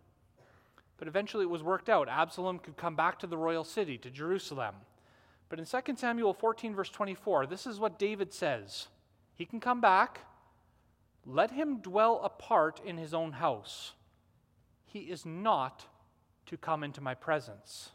But 1.00 1.08
eventually 1.08 1.46
it 1.46 1.50
was 1.50 1.64
worked 1.64 1.90
out. 1.90 2.10
Absalom 2.10 2.60
could 2.60 2.78
come 2.78 2.96
back 2.96 3.18
to 3.20 3.28
the 3.28 3.38
royal 3.38 3.64
city, 3.64 3.98
to 4.00 4.10
Jerusalem. 4.10 4.76
But 5.48 5.58
in 5.58 5.66
2 5.66 5.96
Samuel 5.96 6.34
14, 6.34 6.76
verse 6.76 6.90
24, 6.90 7.48
this 7.48 7.66
is 7.66 7.80
what 7.80 7.98
David 7.98 8.34
says 8.34 8.88
He 9.34 9.46
can 9.46 9.60
come 9.60 9.82
back. 9.82 10.20
Let 11.26 11.52
him 11.52 11.78
dwell 11.78 12.22
apart 12.24 12.82
in 12.86 12.98
his 12.98 13.14
own 13.14 13.34
house. 13.34 13.94
He 14.86 15.00
is 15.00 15.26
not 15.26 15.86
to 16.48 16.58
come 16.58 16.84
into 16.84 17.02
my 17.02 17.14
presence. 17.14 17.92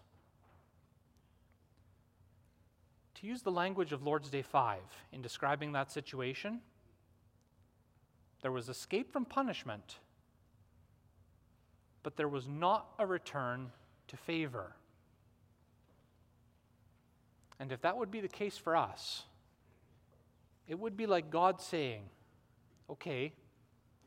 To 3.17 3.27
use 3.27 3.43
the 3.43 3.51
language 3.51 3.93
of 3.93 4.03
Lord's 4.03 4.31
Day 4.31 4.43
5 4.43 4.81
in 5.13 5.23
describing 5.23 5.73
that 5.73 5.91
situation, 5.91 6.61
there 8.43 8.53
was 8.53 8.69
escape 8.69 9.13
from 9.13 9.25
punishment, 9.25 9.97
but 12.05 12.17
there 12.17 12.29
was 12.29 12.47
not 12.47 12.87
a 13.01 13.07
return 13.07 13.73
to 14.07 14.17
favor. 14.17 14.77
And 17.59 17.73
if 17.73 17.81
that 17.81 17.97
would 17.97 18.13
be 18.13 18.21
the 18.21 18.29
case 18.29 18.57
for 18.57 18.77
us, 18.77 19.25
it 20.69 20.79
would 20.79 20.97
be 20.97 21.07
like 21.07 21.31
God 21.31 21.61
saying, 21.61 22.03
okay, 22.89 23.33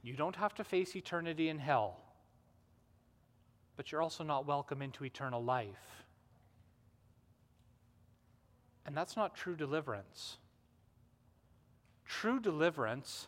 you 0.01 0.13
don't 0.13 0.37
have 0.37 0.55
to 0.55 0.63
face 0.63 0.95
eternity 0.95 1.49
in 1.49 1.59
hell 1.59 1.97
but 3.77 3.91
you're 3.91 4.01
also 4.01 4.23
not 4.23 4.45
welcome 4.47 4.81
into 4.81 5.05
eternal 5.05 5.41
life. 5.41 6.03
And 8.85 8.97
that's 8.97 9.15
not 9.15 9.35
true 9.35 9.55
deliverance. 9.55 10.37
True 12.05 12.39
deliverance 12.39 13.27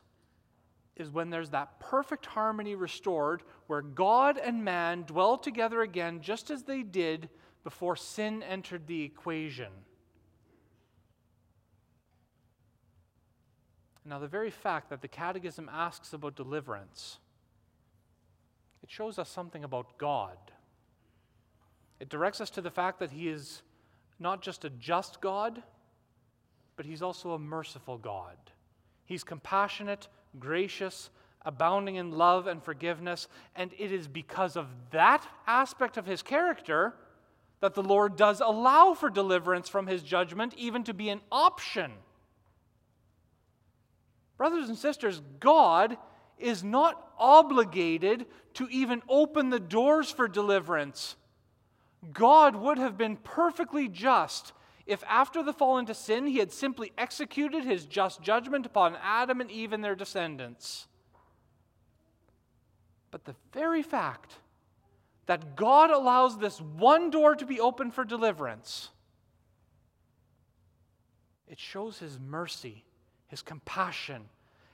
is 0.99 1.09
when 1.09 1.29
there's 1.29 1.49
that 1.51 1.79
perfect 1.79 2.25
harmony 2.25 2.75
restored 2.75 3.43
where 3.67 3.81
God 3.81 4.37
and 4.37 4.63
man 4.63 5.03
dwell 5.03 5.37
together 5.37 5.81
again 5.81 6.21
just 6.21 6.51
as 6.51 6.63
they 6.63 6.83
did 6.83 7.29
before 7.63 7.95
sin 7.95 8.43
entered 8.43 8.87
the 8.87 9.03
equation. 9.03 9.71
Now, 14.05 14.17
the 14.17 14.27
very 14.27 14.49
fact 14.49 14.89
that 14.89 15.01
the 15.01 15.07
Catechism 15.07 15.69
asks 15.71 16.13
about 16.13 16.35
deliverance 16.35 17.19
it 18.81 18.89
shows 18.89 19.19
us 19.19 19.29
something 19.29 19.63
about 19.63 19.97
God. 19.97 20.37
It 21.99 22.09
directs 22.09 22.41
us 22.41 22.49
to 22.51 22.61
the 22.61 22.71
fact 22.71 22.99
that 22.99 23.11
He 23.11 23.27
is 23.27 23.61
not 24.19 24.41
just 24.41 24.65
a 24.65 24.69
just 24.69 25.21
God, 25.21 25.61
but 26.75 26.85
He's 26.85 27.01
also 27.01 27.33
a 27.33 27.39
merciful 27.39 27.97
God. 27.97 28.37
He's 29.05 29.23
compassionate, 29.23 30.07
gracious, 30.37 31.09
abounding 31.43 31.95
in 31.95 32.11
love 32.11 32.47
and 32.47 32.61
forgiveness, 32.61 33.27
and 33.55 33.71
it 33.77 33.91
is 33.91 34.07
because 34.07 34.55
of 34.55 34.67
that 34.91 35.25
aspect 35.47 35.97
of 35.97 36.05
His 36.05 36.21
character 36.21 36.93
that 37.61 37.73
the 37.73 37.83
Lord 37.83 38.15
does 38.15 38.41
allow 38.41 38.93
for 38.93 39.09
deliverance 39.09 39.69
from 39.69 39.87
His 39.87 40.03
judgment, 40.03 40.53
even 40.57 40.83
to 40.83 40.93
be 40.93 41.09
an 41.09 41.21
option. 41.31 41.91
Brothers 44.37 44.69
and 44.69 44.77
sisters, 44.77 45.21
God 45.39 45.97
is 46.37 46.63
not 46.63 47.11
obligated 47.17 48.25
to 48.53 48.67
even 48.69 49.01
open 49.09 49.49
the 49.49 49.59
doors 49.59 50.09
for 50.09 50.27
deliverance. 50.27 51.17
God 52.13 52.55
would 52.55 52.77
have 52.77 52.97
been 52.97 53.17
perfectly 53.17 53.89
just 53.89 54.53
if, 54.89 55.03
after 55.07 55.43
the 55.43 55.53
fall 55.53 55.77
into 55.77 55.93
sin, 55.93 56.25
he 56.25 56.39
had 56.39 56.51
simply 56.51 56.91
executed 56.97 57.63
his 57.63 57.85
just 57.85 58.23
judgment 58.23 58.65
upon 58.65 58.97
Adam 59.03 59.39
and 59.39 59.51
Eve 59.51 59.71
and 59.71 59.83
their 59.83 59.93
descendants. 59.93 60.87
But 63.11 63.23
the 63.23 63.35
very 63.53 63.83
fact 63.83 64.33
that 65.27 65.55
God 65.55 65.91
allows 65.91 66.39
this 66.39 66.59
one 66.59 67.11
door 67.11 67.35
to 67.35 67.45
be 67.45 67.59
open 67.59 67.91
for 67.91 68.03
deliverance, 68.03 68.89
it 71.47 71.59
shows 71.59 71.99
his 71.99 72.19
mercy, 72.19 72.83
his 73.27 73.43
compassion, 73.43 74.23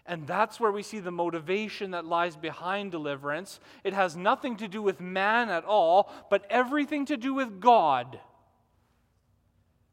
and 0.05 0.25
that's 0.25 0.61
where 0.61 0.71
we 0.71 0.81
see 0.81 0.99
the 0.99 1.11
motivation 1.11 1.91
that 1.91 2.05
lies 2.05 2.37
behind 2.37 2.91
deliverance. 2.91 3.59
It 3.83 3.93
has 3.93 4.15
nothing 4.15 4.55
to 4.57 4.69
do 4.69 4.81
with 4.81 5.01
man 5.01 5.49
at 5.49 5.65
all, 5.65 6.09
but 6.29 6.45
everything 6.49 7.05
to 7.07 7.17
do 7.17 7.33
with 7.33 7.59
God. 7.59 8.21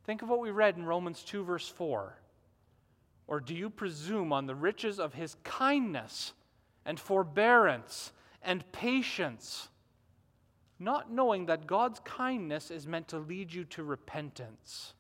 Think 0.05 0.23
of 0.23 0.29
what 0.29 0.41
we 0.41 0.51
read 0.51 0.77
in 0.77 0.85
Romans 0.85 1.23
2, 1.23 1.45
verse 1.45 1.69
4. 1.69 2.17
Or 3.29 3.41
do 3.41 3.55
you 3.55 3.71
presume 3.71 4.33
on 4.33 4.47
the 4.47 4.55
riches 4.55 4.99
of 4.99 5.15
his 5.15 5.37
kindness 5.45 6.33
and 6.85 6.99
forbearance 6.99 8.13
and 8.43 8.71
patience, 8.73 9.69
not 10.79 11.11
knowing 11.11 11.47
that 11.47 11.67
God's 11.67 12.01
kindness 12.01 12.71
is 12.71 12.87
meant 12.87 13.09
to 13.09 13.19
lead 13.19 13.53
you 13.53 13.65
to 13.67 13.85
repentance? 13.85 14.95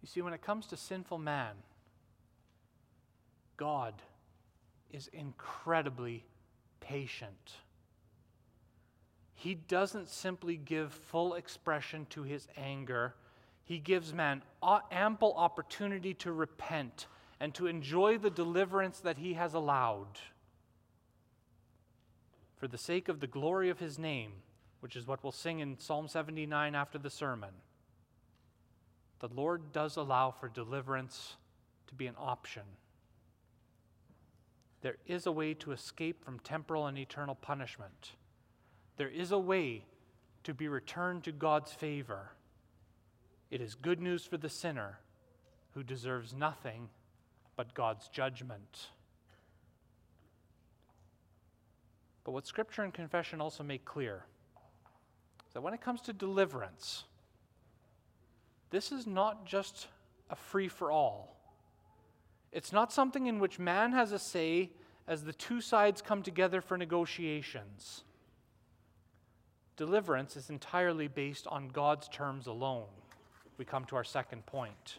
You 0.00 0.06
see, 0.06 0.22
when 0.22 0.32
it 0.32 0.42
comes 0.42 0.66
to 0.68 0.76
sinful 0.76 1.18
man, 1.18 1.56
God 3.56 3.94
is 4.90 5.08
incredibly 5.08 6.24
patient. 6.80 7.52
He 9.40 9.54
doesn't 9.54 10.08
simply 10.08 10.56
give 10.56 10.92
full 10.92 11.34
expression 11.34 12.06
to 12.10 12.24
his 12.24 12.48
anger, 12.56 13.14
he 13.64 13.78
gives 13.78 14.12
man 14.12 14.42
ample 14.90 15.32
opportunity 15.36 16.12
to 16.14 16.32
repent 16.32 17.06
and 17.38 17.54
to 17.54 17.68
enjoy 17.68 18.18
the 18.18 18.30
deliverance 18.30 18.98
that 18.98 19.18
he 19.18 19.34
has 19.34 19.54
allowed. 19.54 20.18
For 22.56 22.66
the 22.66 22.78
sake 22.78 23.08
of 23.08 23.20
the 23.20 23.28
glory 23.28 23.70
of 23.70 23.78
his 23.78 23.96
name, 23.96 24.32
which 24.80 24.96
is 24.96 25.06
what 25.06 25.22
we'll 25.22 25.30
sing 25.30 25.60
in 25.60 25.78
Psalm 25.78 26.08
79 26.08 26.74
after 26.74 26.98
the 26.98 27.10
sermon 27.10 27.52
the 29.20 29.28
Lord 29.28 29.72
does 29.72 29.96
allow 29.96 30.32
for 30.32 30.48
deliverance 30.48 31.36
to 31.86 31.94
be 31.94 32.06
an 32.08 32.14
option. 32.18 32.62
There 34.80 34.96
is 35.06 35.26
a 35.26 35.32
way 35.32 35.54
to 35.54 35.72
escape 35.72 36.24
from 36.24 36.38
temporal 36.40 36.86
and 36.86 36.98
eternal 36.98 37.34
punishment. 37.34 38.12
There 38.98 39.08
is 39.08 39.30
a 39.30 39.38
way 39.38 39.84
to 40.42 40.52
be 40.52 40.68
returned 40.68 41.24
to 41.24 41.32
God's 41.32 41.72
favor. 41.72 42.32
It 43.50 43.60
is 43.60 43.74
good 43.74 44.00
news 44.00 44.26
for 44.26 44.36
the 44.36 44.48
sinner 44.50 44.98
who 45.72 45.82
deserves 45.82 46.34
nothing 46.34 46.90
but 47.56 47.74
God's 47.74 48.08
judgment. 48.08 48.88
But 52.24 52.32
what 52.32 52.46
Scripture 52.46 52.82
and 52.82 52.92
confession 52.92 53.40
also 53.40 53.62
make 53.62 53.84
clear 53.84 54.24
is 55.46 55.54
that 55.54 55.62
when 55.62 55.74
it 55.74 55.80
comes 55.80 56.00
to 56.02 56.12
deliverance, 56.12 57.04
this 58.70 58.90
is 58.90 59.06
not 59.06 59.46
just 59.46 59.86
a 60.28 60.36
free 60.36 60.68
for 60.68 60.90
all. 60.90 61.36
It's 62.50 62.72
not 62.72 62.92
something 62.92 63.26
in 63.26 63.38
which 63.38 63.60
man 63.60 63.92
has 63.92 64.10
a 64.10 64.18
say 64.18 64.70
as 65.06 65.22
the 65.22 65.32
two 65.32 65.60
sides 65.60 66.02
come 66.02 66.22
together 66.22 66.60
for 66.60 66.76
negotiations. 66.76 68.02
Deliverance 69.78 70.36
is 70.36 70.50
entirely 70.50 71.06
based 71.06 71.46
on 71.46 71.68
God's 71.68 72.08
terms 72.08 72.48
alone. 72.48 72.88
We 73.56 73.64
come 73.64 73.84
to 73.86 73.96
our 73.96 74.04
second 74.04 74.44
point. 74.44 74.98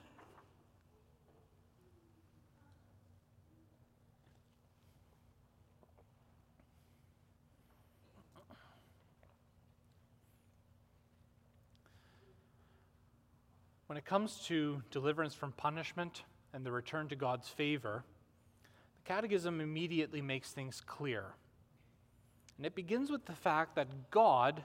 When 13.87 13.97
it 13.97 14.05
comes 14.05 14.39
to 14.45 14.81
deliverance 14.91 15.33
from 15.33 15.51
punishment 15.51 16.23
and 16.53 16.65
the 16.65 16.71
return 16.71 17.09
to 17.09 17.15
God's 17.17 17.49
favor, 17.49 18.05
the 18.95 19.13
Catechism 19.13 19.59
immediately 19.59 20.21
makes 20.21 20.51
things 20.51 20.81
clear. 20.85 21.33
And 22.59 22.65
it 22.65 22.75
begins 22.75 23.09
with 23.09 23.25
the 23.25 23.35
fact 23.35 23.75
that 23.77 24.11
God 24.11 24.61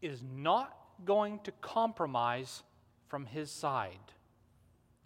is 0.00 0.22
not 0.34 0.74
going 1.04 1.40
to 1.40 1.52
compromise 1.60 2.62
from 3.08 3.26
his 3.26 3.50
side. 3.50 4.00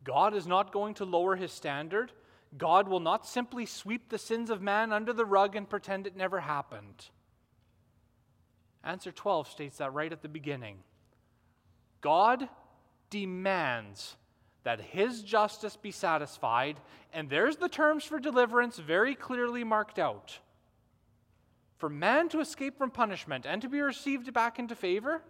God 0.05 0.33
is 0.33 0.46
not 0.46 0.72
going 0.72 0.94
to 0.94 1.05
lower 1.05 1.35
his 1.35 1.50
standard. 1.50 2.12
God 2.57 2.87
will 2.87 3.00
not 3.00 3.26
simply 3.26 3.66
sweep 3.66 4.09
the 4.09 4.18
sins 4.18 4.50
of 4.50 4.62
man 4.62 4.92
under 4.92 5.12
the 5.12 5.24
rug 5.24 5.57
and 5.57 5.68
pretend 5.68 6.07
it 6.07 6.16
never 6.16 6.38
happened. 6.38 7.07
Answer 8.85 9.11
12 9.11 9.48
states 9.48 9.79
that 9.79 9.92
right 9.92 10.12
at 10.12 10.22
the 10.22 10.29
beginning. 10.29 10.76
God 12.00 12.48
demands 13.11 14.14
that 14.62 14.81
his 14.81 15.22
justice 15.22 15.74
be 15.74 15.90
satisfied, 15.90 16.79
and 17.12 17.29
there's 17.29 17.57
the 17.57 17.68
terms 17.68 18.05
for 18.05 18.20
deliverance 18.20 18.79
very 18.79 19.16
clearly 19.16 19.64
marked 19.64 19.98
out. 19.98 20.38
For 21.80 21.88
man 21.88 22.28
to 22.28 22.40
escape 22.40 22.78
from 22.78 22.92
punishment 22.92 23.44
and 23.44 23.60
to 23.62 23.68
be 23.68 23.80
received 23.80 24.32
back 24.32 24.60
into 24.60 24.76
favor, 24.76 25.22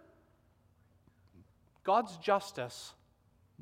God's 1.82 2.18
justice 2.18 2.92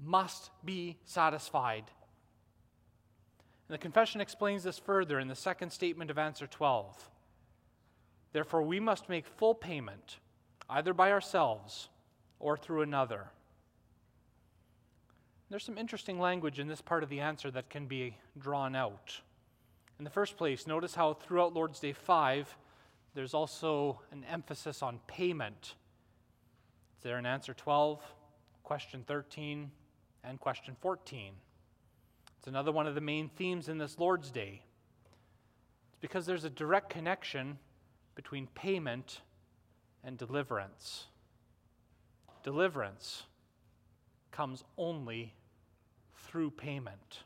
must 0.02 0.50
be 0.64 0.96
satisfied. 1.04 1.84
And 3.68 3.74
the 3.74 3.78
confession 3.78 4.20
explains 4.20 4.64
this 4.64 4.78
further 4.78 5.20
in 5.20 5.28
the 5.28 5.36
second 5.36 5.70
statement 5.70 6.10
of 6.10 6.18
answer 6.18 6.48
12. 6.48 7.10
Therefore, 8.32 8.62
we 8.62 8.80
must 8.80 9.08
make 9.08 9.26
full 9.26 9.54
payment, 9.54 10.18
either 10.68 10.92
by 10.92 11.12
ourselves 11.12 11.88
or 12.40 12.56
through 12.56 12.82
another 12.82 13.28
there's 15.50 15.64
some 15.64 15.78
interesting 15.78 16.18
language 16.18 16.58
in 16.58 16.68
this 16.68 16.82
part 16.82 17.02
of 17.02 17.08
the 17.08 17.20
answer 17.20 17.50
that 17.50 17.70
can 17.70 17.86
be 17.86 18.16
drawn 18.38 18.76
out. 18.76 19.20
In 19.98 20.04
the 20.04 20.10
first 20.10 20.36
place, 20.36 20.66
notice 20.66 20.94
how 20.94 21.14
throughout 21.14 21.54
Lord's 21.54 21.80
Day 21.80 21.92
5, 21.92 22.54
there's 23.14 23.34
also 23.34 24.00
an 24.12 24.24
emphasis 24.30 24.82
on 24.82 25.00
payment. 25.06 25.74
It's 26.94 27.04
there 27.04 27.18
in 27.18 27.26
answer 27.26 27.54
12, 27.54 28.02
question 28.62 29.04
13, 29.06 29.70
and 30.24 30.40
question 30.40 30.76
14. 30.80 31.32
It's 32.38 32.46
another 32.46 32.72
one 32.72 32.86
of 32.86 32.94
the 32.94 33.00
main 33.00 33.28
themes 33.28 33.68
in 33.68 33.78
this 33.78 33.98
Lord's 33.98 34.30
Day. 34.30 34.62
It's 35.88 35.98
because 36.00 36.26
there's 36.26 36.44
a 36.44 36.50
direct 36.50 36.90
connection 36.90 37.58
between 38.14 38.46
payment 38.48 39.20
and 40.04 40.16
deliverance. 40.16 41.06
Deliverance 42.42 43.24
comes 44.30 44.62
only 44.76 45.34
through 46.14 46.50
payment. 46.50 47.24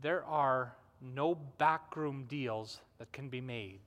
There 0.00 0.24
are 0.24 0.76
no 1.00 1.34
backroom 1.34 2.24
deals 2.28 2.80
that 2.98 3.12
can 3.12 3.28
be 3.28 3.40
made. 3.40 3.80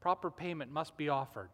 Proper 0.00 0.30
payment 0.30 0.70
must 0.70 0.96
be 0.96 1.08
offered. 1.08 1.50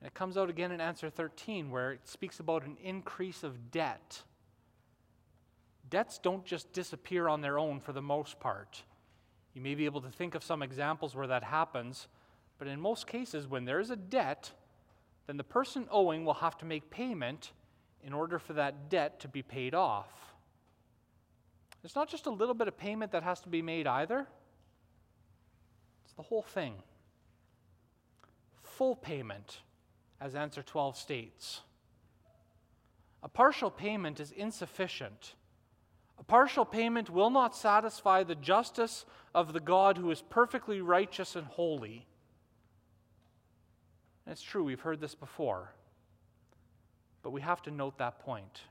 And 0.00 0.06
it 0.06 0.14
comes 0.14 0.36
out 0.36 0.48
again 0.48 0.72
in 0.72 0.80
answer 0.80 1.10
13, 1.10 1.70
where 1.70 1.92
it 1.92 2.08
speaks 2.08 2.40
about 2.40 2.64
an 2.64 2.76
increase 2.82 3.42
of 3.42 3.70
debt. 3.70 4.22
Debts 5.90 6.18
don't 6.18 6.44
just 6.44 6.72
disappear 6.72 7.28
on 7.28 7.40
their 7.40 7.58
own 7.58 7.80
for 7.80 7.92
the 7.92 8.00
most 8.00 8.40
part. 8.40 8.84
You 9.54 9.60
may 9.60 9.74
be 9.74 9.84
able 9.84 10.00
to 10.02 10.08
think 10.08 10.34
of 10.34 10.44
some 10.44 10.62
examples 10.62 11.14
where 11.14 11.26
that 11.26 11.42
happens, 11.42 12.06
but 12.58 12.68
in 12.68 12.80
most 12.80 13.06
cases, 13.06 13.48
when 13.48 13.64
there 13.64 13.80
is 13.80 13.90
a 13.90 13.96
debt, 13.96 14.52
then 15.26 15.36
the 15.36 15.44
person 15.44 15.86
owing 15.90 16.24
will 16.24 16.34
have 16.34 16.56
to 16.58 16.64
make 16.64 16.90
payment 16.90 17.52
in 18.02 18.12
order 18.12 18.38
for 18.38 18.52
that 18.52 18.88
debt 18.88 19.20
to 19.20 19.28
be 19.28 19.42
paid 19.42 19.74
off. 19.74 20.29
It's 21.82 21.94
not 21.94 22.08
just 22.08 22.26
a 22.26 22.30
little 22.30 22.54
bit 22.54 22.68
of 22.68 22.76
payment 22.76 23.12
that 23.12 23.22
has 23.22 23.40
to 23.40 23.48
be 23.48 23.62
made 23.62 23.86
either, 23.86 24.26
it's 26.04 26.14
the 26.14 26.22
whole 26.22 26.42
thing. 26.42 26.74
Full 28.62 28.96
payment, 28.96 29.60
as 30.20 30.34
answer 30.34 30.62
12 30.62 30.96
states. 30.96 31.60
A 33.22 33.28
partial 33.28 33.70
payment 33.70 34.20
is 34.20 34.30
insufficient. 34.30 35.34
A 36.18 36.22
partial 36.22 36.64
payment 36.64 37.10
will 37.10 37.30
not 37.30 37.56
satisfy 37.56 38.22
the 38.22 38.34
justice 38.34 39.04
of 39.34 39.52
the 39.52 39.60
God 39.60 39.96
who 39.96 40.10
is 40.10 40.22
perfectly 40.22 40.80
righteous 40.80 41.36
and 41.36 41.46
holy. 41.46 42.06
And 44.26 44.32
it's 44.32 44.42
true, 44.42 44.64
we've 44.64 44.80
heard 44.80 45.00
this 45.00 45.14
before. 45.14 45.72
But 47.22 47.30
we 47.30 47.40
have 47.40 47.62
to 47.62 47.70
note 47.70 47.98
that 47.98 48.20
point. 48.20 48.62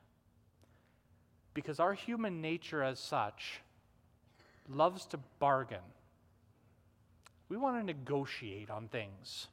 Because 1.53 1.79
our 1.79 1.93
human 1.93 2.41
nature, 2.41 2.83
as 2.83 2.99
such, 2.99 3.61
loves 4.69 5.05
to 5.07 5.19
bargain. 5.39 5.79
We 7.49 7.57
want 7.57 7.79
to 7.79 7.85
negotiate 7.85 8.69
on 8.69 8.87
things. 8.87 9.47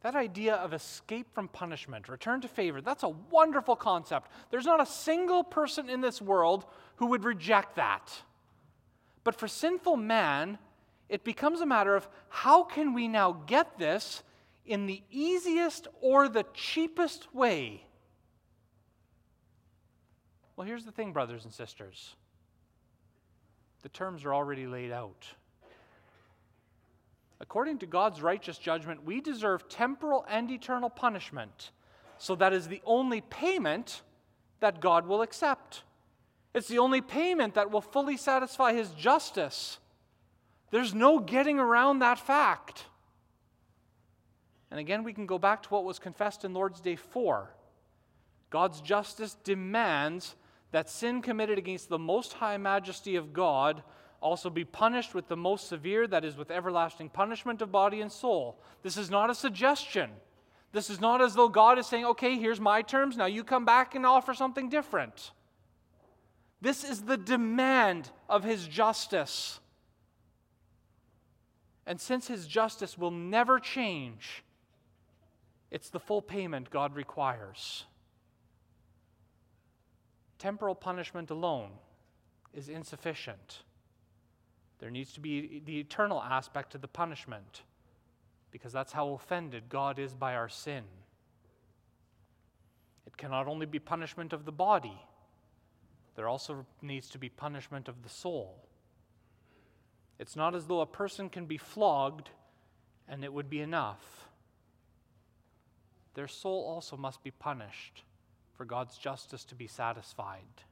That 0.00 0.16
idea 0.16 0.56
of 0.56 0.72
escape 0.72 1.32
from 1.32 1.46
punishment, 1.46 2.08
return 2.08 2.40
to 2.40 2.48
favor, 2.48 2.80
that's 2.80 3.04
a 3.04 3.08
wonderful 3.08 3.76
concept. 3.76 4.30
There's 4.50 4.66
not 4.66 4.80
a 4.80 4.86
single 4.86 5.44
person 5.44 5.88
in 5.88 6.00
this 6.00 6.20
world 6.20 6.64
who 6.96 7.06
would 7.06 7.24
reject 7.24 7.76
that. 7.76 8.10
But 9.22 9.36
for 9.36 9.46
sinful 9.46 9.96
man, 9.96 10.58
it 11.08 11.22
becomes 11.22 11.60
a 11.60 11.66
matter 11.66 11.94
of 11.94 12.08
how 12.30 12.64
can 12.64 12.94
we 12.94 13.06
now 13.06 13.32
get 13.46 13.78
this 13.78 14.24
in 14.66 14.86
the 14.86 15.02
easiest 15.10 15.86
or 16.00 16.28
the 16.28 16.46
cheapest 16.52 17.32
way? 17.32 17.84
Well, 20.56 20.66
here's 20.66 20.84
the 20.84 20.92
thing, 20.92 21.12
brothers 21.12 21.44
and 21.44 21.52
sisters 21.52 22.14
the 23.82 23.88
terms 23.88 24.24
are 24.24 24.32
already 24.32 24.66
laid 24.66 24.92
out. 24.92 25.26
According 27.40 27.78
to 27.78 27.86
God's 27.86 28.22
righteous 28.22 28.56
judgment, 28.56 29.04
we 29.04 29.20
deserve 29.20 29.68
temporal 29.68 30.24
and 30.28 30.48
eternal 30.48 30.88
punishment. 30.88 31.72
So 32.18 32.36
that 32.36 32.52
is 32.52 32.68
the 32.68 32.80
only 32.84 33.20
payment 33.20 34.02
that 34.60 34.80
God 34.80 35.08
will 35.08 35.22
accept. 35.22 35.82
It's 36.54 36.68
the 36.68 36.78
only 36.78 37.00
payment 37.00 37.54
that 37.54 37.72
will 37.72 37.80
fully 37.80 38.16
satisfy 38.16 38.74
his 38.74 38.90
justice. 38.90 39.78
There's 40.70 40.94
no 40.94 41.18
getting 41.18 41.58
around 41.58 41.98
that 41.98 42.20
fact. 42.20 42.84
And 44.70 44.78
again, 44.78 45.02
we 45.02 45.12
can 45.12 45.26
go 45.26 45.38
back 45.38 45.64
to 45.64 45.68
what 45.70 45.84
was 45.84 45.98
confessed 45.98 46.44
in 46.44 46.54
Lord's 46.54 46.80
Day 46.80 46.94
4. 46.94 47.50
God's 48.50 48.80
justice 48.80 49.36
demands 49.42 50.36
that 50.72 50.90
sin 50.90 51.22
committed 51.22 51.58
against 51.58 51.88
the 51.88 51.98
most 51.98 52.34
high 52.34 52.56
majesty 52.56 53.16
of 53.16 53.32
God 53.32 53.82
also 54.20 54.50
be 54.50 54.64
punished 54.64 55.14
with 55.14 55.28
the 55.28 55.36
most 55.36 55.68
severe, 55.68 56.06
that 56.06 56.24
is, 56.24 56.36
with 56.36 56.50
everlasting 56.50 57.08
punishment 57.08 57.60
of 57.60 57.72
body 57.72 58.00
and 58.00 58.10
soul. 58.10 58.60
This 58.82 58.96
is 58.96 59.10
not 59.10 59.30
a 59.30 59.34
suggestion. 59.34 60.10
This 60.72 60.88
is 60.88 61.00
not 61.00 61.20
as 61.20 61.34
though 61.34 61.48
God 61.48 61.78
is 61.78 61.86
saying, 61.86 62.06
okay, 62.06 62.38
here's 62.38 62.60
my 62.60 62.82
terms, 62.82 63.16
now 63.16 63.26
you 63.26 63.44
come 63.44 63.64
back 63.64 63.94
and 63.94 64.06
offer 64.06 64.32
something 64.32 64.68
different. 64.68 65.32
This 66.62 66.84
is 66.84 67.02
the 67.02 67.16
demand 67.16 68.10
of 68.28 68.44
his 68.44 68.66
justice. 68.66 69.60
And 71.84 72.00
since 72.00 72.28
his 72.28 72.46
justice 72.46 72.96
will 72.96 73.10
never 73.10 73.58
change, 73.58 74.44
it's 75.70 75.90
the 75.90 75.98
full 75.98 76.22
payment 76.22 76.70
God 76.70 76.94
requires. 76.94 77.84
Temporal 80.42 80.74
punishment 80.74 81.30
alone 81.30 81.70
is 82.52 82.68
insufficient. 82.68 83.62
There 84.80 84.90
needs 84.90 85.12
to 85.12 85.20
be 85.20 85.62
the 85.64 85.78
eternal 85.78 86.20
aspect 86.20 86.72
to 86.72 86.78
the 86.78 86.88
punishment, 86.88 87.62
because 88.50 88.72
that's 88.72 88.92
how 88.92 89.10
offended 89.10 89.68
God 89.68 90.00
is 90.00 90.14
by 90.14 90.34
our 90.34 90.48
sin. 90.48 90.82
It 93.06 93.16
cannot 93.16 93.46
only 93.46 93.66
be 93.66 93.78
punishment 93.78 94.32
of 94.32 94.44
the 94.44 94.50
body, 94.50 95.00
there 96.16 96.28
also 96.28 96.66
needs 96.82 97.08
to 97.10 97.18
be 97.18 97.28
punishment 97.28 97.86
of 97.86 98.02
the 98.02 98.08
soul. 98.08 98.66
It's 100.18 100.34
not 100.34 100.56
as 100.56 100.66
though 100.66 100.80
a 100.80 100.86
person 100.86 101.28
can 101.30 101.46
be 101.46 101.56
flogged 101.56 102.30
and 103.06 103.22
it 103.22 103.32
would 103.32 103.48
be 103.48 103.60
enough. 103.60 104.28
Their 106.14 106.26
soul 106.26 106.64
also 106.66 106.96
must 106.96 107.22
be 107.22 107.30
punished 107.30 108.02
for 108.62 108.66
God's 108.66 108.96
justice 108.96 109.44
to 109.46 109.56
be 109.56 109.66
satisfied. 109.66 110.62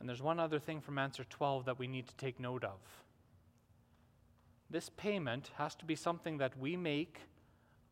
And 0.00 0.08
there's 0.08 0.20
one 0.20 0.40
other 0.40 0.58
thing 0.58 0.80
from 0.80 0.98
answer 0.98 1.22
12 1.22 1.66
that 1.66 1.78
we 1.78 1.86
need 1.86 2.08
to 2.08 2.16
take 2.16 2.40
note 2.40 2.64
of. 2.64 2.80
This 4.68 4.90
payment 4.96 5.52
has 5.56 5.76
to 5.76 5.84
be 5.84 5.94
something 5.94 6.38
that 6.38 6.58
we 6.58 6.74
make 6.74 7.20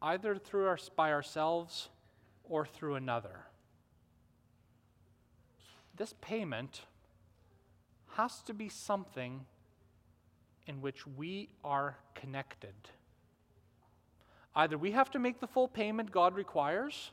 either 0.02 0.34
through 0.34 0.66
our, 0.66 0.78
by 0.96 1.12
ourselves 1.12 1.88
or 2.42 2.66
through 2.66 2.96
another. 2.96 3.44
This 5.96 6.12
payment 6.20 6.80
has 8.14 8.42
to 8.42 8.52
be 8.52 8.68
something 8.68 9.46
in 10.66 10.80
which 10.80 11.06
we 11.06 11.50
are 11.62 11.98
connected. 12.16 12.74
Either 14.54 14.76
we 14.76 14.92
have 14.92 15.10
to 15.10 15.18
make 15.18 15.40
the 15.40 15.46
full 15.46 15.68
payment 15.68 16.10
God 16.10 16.34
requires, 16.34 17.10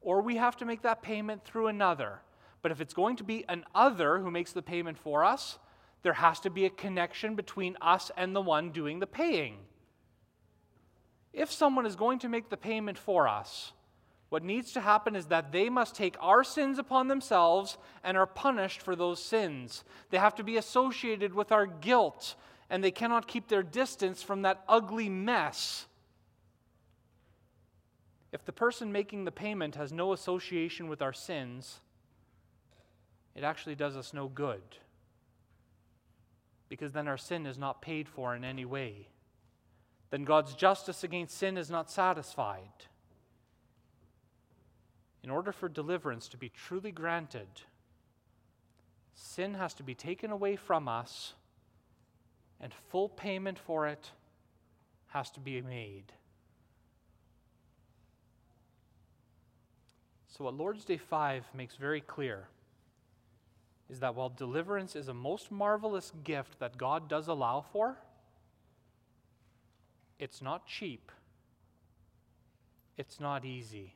or 0.00 0.22
we 0.22 0.36
have 0.36 0.56
to 0.58 0.64
make 0.64 0.82
that 0.82 1.02
payment 1.02 1.44
through 1.44 1.66
another. 1.66 2.20
But 2.62 2.72
if 2.72 2.80
it's 2.80 2.94
going 2.94 3.16
to 3.16 3.24
be 3.24 3.44
an 3.48 3.64
other 3.74 4.18
who 4.18 4.30
makes 4.30 4.52
the 4.52 4.62
payment 4.62 4.98
for 4.98 5.24
us, 5.24 5.58
there 6.02 6.14
has 6.14 6.40
to 6.40 6.50
be 6.50 6.64
a 6.64 6.70
connection 6.70 7.34
between 7.34 7.76
us 7.80 8.10
and 8.16 8.34
the 8.34 8.40
one 8.40 8.70
doing 8.70 9.00
the 9.00 9.06
paying. 9.06 9.56
If 11.32 11.52
someone 11.52 11.86
is 11.86 11.96
going 11.96 12.20
to 12.20 12.28
make 12.28 12.50
the 12.50 12.56
payment 12.56 12.98
for 12.98 13.28
us, 13.28 13.72
what 14.28 14.44
needs 14.44 14.72
to 14.72 14.80
happen 14.80 15.16
is 15.16 15.26
that 15.26 15.52
they 15.52 15.70
must 15.70 15.94
take 15.94 16.16
our 16.20 16.44
sins 16.44 16.78
upon 16.78 17.08
themselves 17.08 17.78
and 18.04 18.16
are 18.16 18.26
punished 18.26 18.82
for 18.82 18.94
those 18.94 19.22
sins. 19.22 19.84
They 20.10 20.18
have 20.18 20.34
to 20.36 20.44
be 20.44 20.56
associated 20.56 21.34
with 21.34 21.50
our 21.50 21.66
guilt, 21.66 22.34
and 22.68 22.84
they 22.84 22.90
cannot 22.90 23.26
keep 23.26 23.48
their 23.48 23.62
distance 23.62 24.22
from 24.22 24.42
that 24.42 24.62
ugly 24.68 25.08
mess. 25.08 25.86
If 28.32 28.44
the 28.44 28.52
person 28.52 28.92
making 28.92 29.24
the 29.24 29.32
payment 29.32 29.76
has 29.76 29.92
no 29.92 30.12
association 30.12 30.88
with 30.88 31.00
our 31.00 31.12
sins, 31.12 31.80
it 33.34 33.42
actually 33.42 33.74
does 33.74 33.96
us 33.96 34.12
no 34.12 34.28
good. 34.28 34.62
Because 36.68 36.92
then 36.92 37.08
our 37.08 37.16
sin 37.16 37.46
is 37.46 37.56
not 37.56 37.80
paid 37.80 38.08
for 38.08 38.34
in 38.34 38.44
any 38.44 38.64
way. 38.64 39.08
Then 40.10 40.24
God's 40.24 40.54
justice 40.54 41.04
against 41.04 41.36
sin 41.36 41.56
is 41.56 41.70
not 41.70 41.90
satisfied. 41.90 42.84
In 45.22 45.30
order 45.30 45.52
for 45.52 45.68
deliverance 45.68 46.28
to 46.28 46.36
be 46.36 46.50
truly 46.50 46.92
granted, 46.92 47.48
sin 49.14 49.54
has 49.54 49.74
to 49.74 49.82
be 49.82 49.94
taken 49.94 50.30
away 50.30 50.56
from 50.56 50.88
us, 50.88 51.32
and 52.60 52.72
full 52.90 53.08
payment 53.08 53.58
for 53.58 53.86
it 53.86 54.10
has 55.08 55.30
to 55.30 55.40
be 55.40 55.60
made. 55.62 56.12
So, 60.38 60.44
what 60.44 60.54
Lord's 60.54 60.84
Day 60.84 60.96
5 60.96 61.44
makes 61.52 61.74
very 61.74 62.00
clear 62.00 62.48
is 63.90 64.00
that 64.00 64.14
while 64.14 64.28
deliverance 64.28 64.94
is 64.94 65.08
a 65.08 65.14
most 65.14 65.50
marvelous 65.50 66.12
gift 66.22 66.60
that 66.60 66.78
God 66.78 67.08
does 67.08 67.26
allow 67.26 67.64
for, 67.72 67.98
it's 70.18 70.40
not 70.40 70.66
cheap, 70.66 71.10
it's 72.96 73.18
not 73.18 73.44
easy 73.44 73.94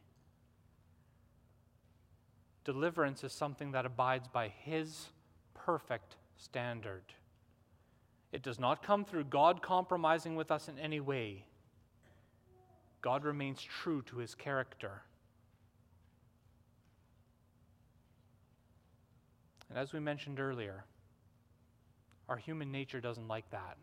deliverance 2.64 3.24
is 3.24 3.32
something 3.32 3.72
that 3.72 3.86
abides 3.86 4.28
by 4.28 4.48
His 4.48 5.08
perfect 5.54 6.16
standard. 6.36 7.02
It 8.32 8.42
does 8.42 8.58
not 8.58 8.82
come 8.82 9.04
through 9.04 9.24
God 9.24 9.62
compromising 9.62 10.36
with 10.36 10.50
us 10.50 10.68
in 10.68 10.78
any 10.78 11.00
way. 11.00 11.44
God 13.00 13.24
remains 13.24 13.62
true 13.62 14.02
to 14.02 14.18
His 14.18 14.34
character. 14.34 15.02
And 19.72 19.80
as 19.80 19.94
we 19.94 20.00
mentioned 20.00 20.38
earlier, 20.38 20.84
our 22.28 22.36
human 22.36 22.70
nature 22.70 23.00
doesn't 23.00 23.26
like 23.26 23.48
that. 23.52 23.78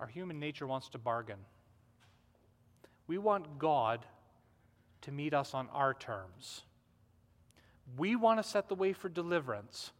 Our 0.00 0.06
human 0.06 0.40
nature 0.40 0.66
wants 0.66 0.88
to 0.90 0.98
bargain. 0.98 1.40
We 3.06 3.18
want 3.18 3.58
God 3.58 4.06
to 5.02 5.12
meet 5.12 5.34
us 5.34 5.52
on 5.52 5.68
our 5.74 5.92
terms. 5.92 6.62
We 7.98 8.16
want 8.16 8.42
to 8.42 8.48
set 8.48 8.70
the 8.70 8.74
way 8.74 8.94
for 8.94 9.10
deliverance. 9.10 9.92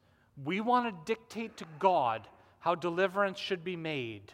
We 0.42 0.62
want 0.62 0.88
to 0.88 1.14
dictate 1.14 1.58
to 1.58 1.66
God 1.78 2.26
how 2.60 2.76
deliverance 2.76 3.38
should 3.38 3.62
be 3.62 3.76
made. 3.76 4.32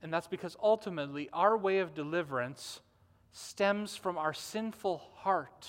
And 0.00 0.10
that's 0.10 0.28
because 0.28 0.56
ultimately 0.62 1.28
our 1.30 1.58
way 1.58 1.80
of 1.80 1.92
deliverance 1.94 2.80
stems 3.32 3.96
from 3.96 4.16
our 4.16 4.32
sinful 4.32 5.02
heart. 5.16 5.68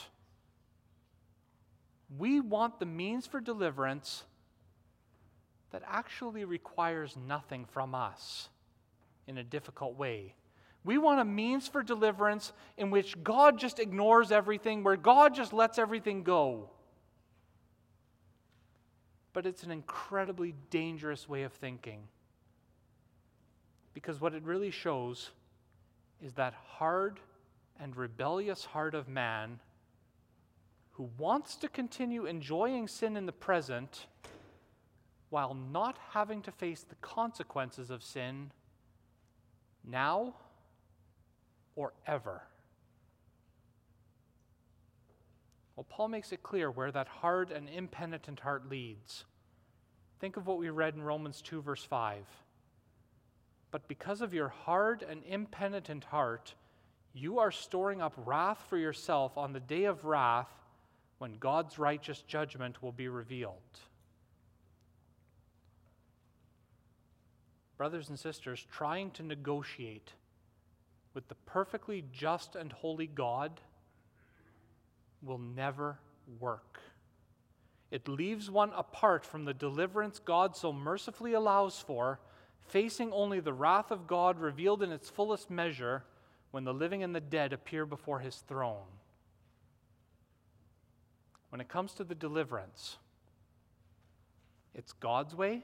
We 2.16 2.40
want 2.40 2.80
the 2.80 2.86
means 2.86 3.28
for 3.28 3.40
deliverance 3.40 4.24
that 5.72 5.84
actually 5.86 6.46
requires 6.46 7.16
nothing 7.18 7.66
from 7.66 7.94
us 7.94 8.50
in 9.28 9.38
a 9.38 9.44
difficult 9.44 9.98
way. 9.98 10.34
We 10.86 10.98
want 10.98 11.20
a 11.20 11.26
means 11.26 11.68
for 11.68 11.84
deliverance 11.84 12.54
in 12.78 12.92
which 12.92 13.22
God 13.22 13.60
just 13.60 13.80
ignores 13.80 14.32
everything, 14.32 14.84
where 14.84 14.96
God 14.96 15.36
just 15.36 15.52
lets 15.52 15.78
everything 15.78 16.24
go. 16.24 16.70
But 19.34 19.46
it's 19.46 19.64
an 19.64 19.72
incredibly 19.72 20.56
dangerous 20.70 21.28
way 21.28 21.44
of 21.44 21.52
thinking. 21.52 22.08
Because 23.94 24.22
what 24.22 24.34
it 24.34 24.44
really 24.44 24.72
shows 24.72 25.32
is 26.24 26.34
that 26.34 26.54
hard 26.54 27.20
and 27.80 27.96
rebellious 27.96 28.64
heart 28.64 28.96
of 28.96 29.10
man 29.10 29.60
who 30.98 31.10
wants 31.20 31.56
to 31.56 31.70
continue 31.70 32.26
enjoying 32.26 32.88
sin 32.88 33.16
in 33.16 33.28
the 33.28 33.32
present 33.32 34.08
while 35.30 35.54
not 35.54 35.96
having 36.10 36.42
to 36.42 36.52
face 36.52 36.84
the 36.90 36.96
consequences 36.96 37.92
of 37.92 38.02
sin 38.02 38.52
now 39.84 40.34
or 41.76 41.94
ever. 42.08 42.42
Well, 45.76 45.86
Paul 45.88 46.08
makes 46.08 46.32
it 46.32 46.42
clear 46.42 46.72
where 46.72 46.92
that 46.92 47.08
hard 47.08 47.52
and 47.52 47.70
impenitent 47.70 48.40
heart 48.40 48.68
leads. 48.68 49.26
Think 50.20 50.36
of 50.36 50.48
what 50.48 50.58
we 50.58 50.72
read 50.72 50.96
in 50.96 51.04
Romans 51.04 51.44
2, 51.44 51.62
verse 51.62 51.84
5. 51.84 52.26
But 53.70 53.88
because 53.88 54.22
of 54.22 54.34
your 54.34 54.48
hard 54.48 55.06
and 55.08 55.22
impenitent 55.24 56.06
heart, 56.06 56.56
you 57.14 57.38
are 57.38 57.52
storing 57.52 58.02
up 58.02 58.14
wrath 58.26 58.66
for 58.68 58.78
yourself 58.78 59.38
on 59.38 59.54
the 59.54 59.60
day 59.60 59.84
of 59.84 60.04
wrath 60.04 60.50
when 61.18 61.38
God's 61.38 61.80
righteous 61.80 62.22
judgment 62.22 62.82
will 62.82 62.92
be 62.92 63.08
revealed. 63.08 63.56
Brothers 67.78 68.10
and 68.10 68.20
sisters, 68.20 68.66
trying 68.72 69.12
to 69.12 69.24
negotiate 69.24 70.14
with 71.14 71.28
the 71.28 71.36
perfectly 71.46 72.04
just 72.12 72.56
and 72.56 72.72
holy 72.72 73.08
God 73.08 73.60
will 75.22 75.38
never 75.38 76.00
work. 76.40 76.80
It 77.90 78.08
leaves 78.08 78.52
one 78.52 78.72
apart 78.76 79.26
from 79.26 79.46
the 79.46 79.54
deliverance 79.54 80.20
God 80.20 80.56
so 80.56 80.74
mercifully 80.74 81.34
allows 81.34 81.80
for, 81.80 82.20
facing 82.68 83.14
only 83.14 83.40
the 83.40 83.54
wrath 83.54 83.92
of 83.92 84.08
God 84.08 84.40
revealed 84.40 84.84
in 84.84 84.92
its 84.92 85.10
fullest 85.10 85.50
measure 85.50 86.04
when 86.52 86.66
the 86.66 86.74
living 86.74 87.04
and 87.04 87.16
the 87.16 87.22
dead 87.22 87.54
appear 87.54 87.86
before 87.86 88.20
his 88.20 88.38
throne. 88.48 88.88
When 91.50 91.62
it 91.62 91.68
comes 91.70 91.94
to 91.94 92.04
the 92.04 92.16
deliverance, 92.16 92.98
it's 94.74 94.94
God's 94.94 95.36
way 95.36 95.64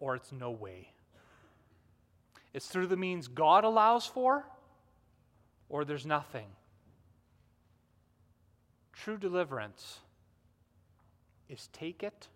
or 0.00 0.14
it's 0.14 0.32
no 0.32 0.50
way. 0.50 0.88
It's 2.52 2.66
through 2.66 2.86
the 2.86 2.96
means 2.96 3.26
God 3.26 3.64
allows 3.64 4.06
for, 4.06 4.44
or 5.68 5.84
there's 5.84 6.06
nothing. 6.06 6.46
True 8.92 9.16
deliverance 9.16 9.98
is 11.48 11.68
take 11.72 12.02
it 12.02 12.28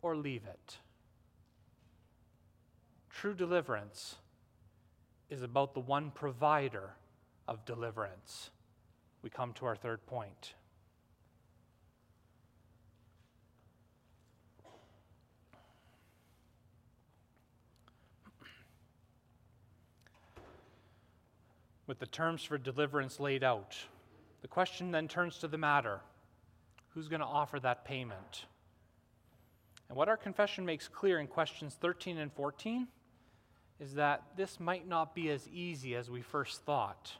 or 0.00 0.16
leave 0.16 0.44
it. 0.44 0.78
True 3.10 3.34
deliverance 3.34 4.16
is 5.28 5.42
about 5.42 5.74
the 5.74 5.80
one 5.80 6.10
provider 6.10 6.90
of 7.48 7.64
deliverance. 7.64 8.50
We 9.26 9.30
come 9.30 9.52
to 9.54 9.66
our 9.66 9.74
third 9.74 10.06
point. 10.06 10.54
with 21.88 21.98
the 21.98 22.06
terms 22.06 22.44
for 22.44 22.56
deliverance 22.56 23.18
laid 23.18 23.42
out. 23.42 23.76
The 24.42 24.48
question 24.48 24.92
then 24.92 25.08
turns 25.08 25.38
to 25.38 25.48
the 25.48 25.58
matter 25.58 26.00
who's 26.90 27.08
going 27.08 27.18
to 27.18 27.26
offer 27.26 27.58
that 27.58 27.84
payment? 27.84 28.46
And 29.88 29.96
what 29.96 30.08
our 30.08 30.16
confession 30.16 30.64
makes 30.64 30.86
clear 30.86 31.18
in 31.18 31.26
questions 31.26 31.76
13 31.80 32.18
and 32.18 32.32
14 32.32 32.86
is 33.80 33.94
that 33.94 34.22
this 34.36 34.60
might 34.60 34.86
not 34.86 35.16
be 35.16 35.30
as 35.30 35.48
easy 35.48 35.96
as 35.96 36.08
we 36.08 36.22
first 36.22 36.62
thought. 36.62 37.10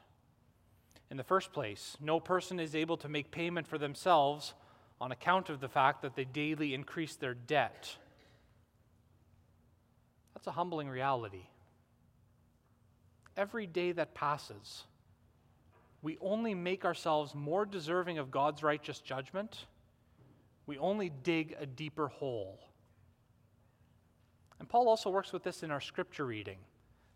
In 1.09 1.17
the 1.17 1.23
first 1.23 1.53
place, 1.53 1.95
no 2.01 2.19
person 2.19 2.59
is 2.59 2.75
able 2.75 2.97
to 2.97 3.09
make 3.09 3.31
payment 3.31 3.67
for 3.67 3.77
themselves 3.77 4.53
on 4.99 5.11
account 5.11 5.49
of 5.49 5.59
the 5.59 5.69
fact 5.69 6.01
that 6.01 6.15
they 6.15 6.25
daily 6.25 6.73
increase 6.73 7.15
their 7.15 7.33
debt. 7.33 7.95
That's 10.33 10.47
a 10.47 10.51
humbling 10.51 10.89
reality. 10.89 11.47
Every 13.37 13.67
day 13.67 13.91
that 13.93 14.15
passes, 14.15 14.83
we 16.01 16.17
only 16.19 16.53
make 16.53 16.85
ourselves 16.85 17.33
more 17.33 17.65
deserving 17.65 18.17
of 18.17 18.31
God's 18.31 18.63
righteous 18.63 18.99
judgment. 18.99 19.65
We 20.65 20.77
only 20.77 21.11
dig 21.23 21.55
a 21.59 21.65
deeper 21.65 22.07
hole. 22.07 22.59
And 24.59 24.67
Paul 24.67 24.89
also 24.89 25.09
works 25.09 25.31
with 25.31 25.43
this 25.43 25.63
in 25.63 25.71
our 25.71 25.81
scripture 25.81 26.25
reading. 26.25 26.57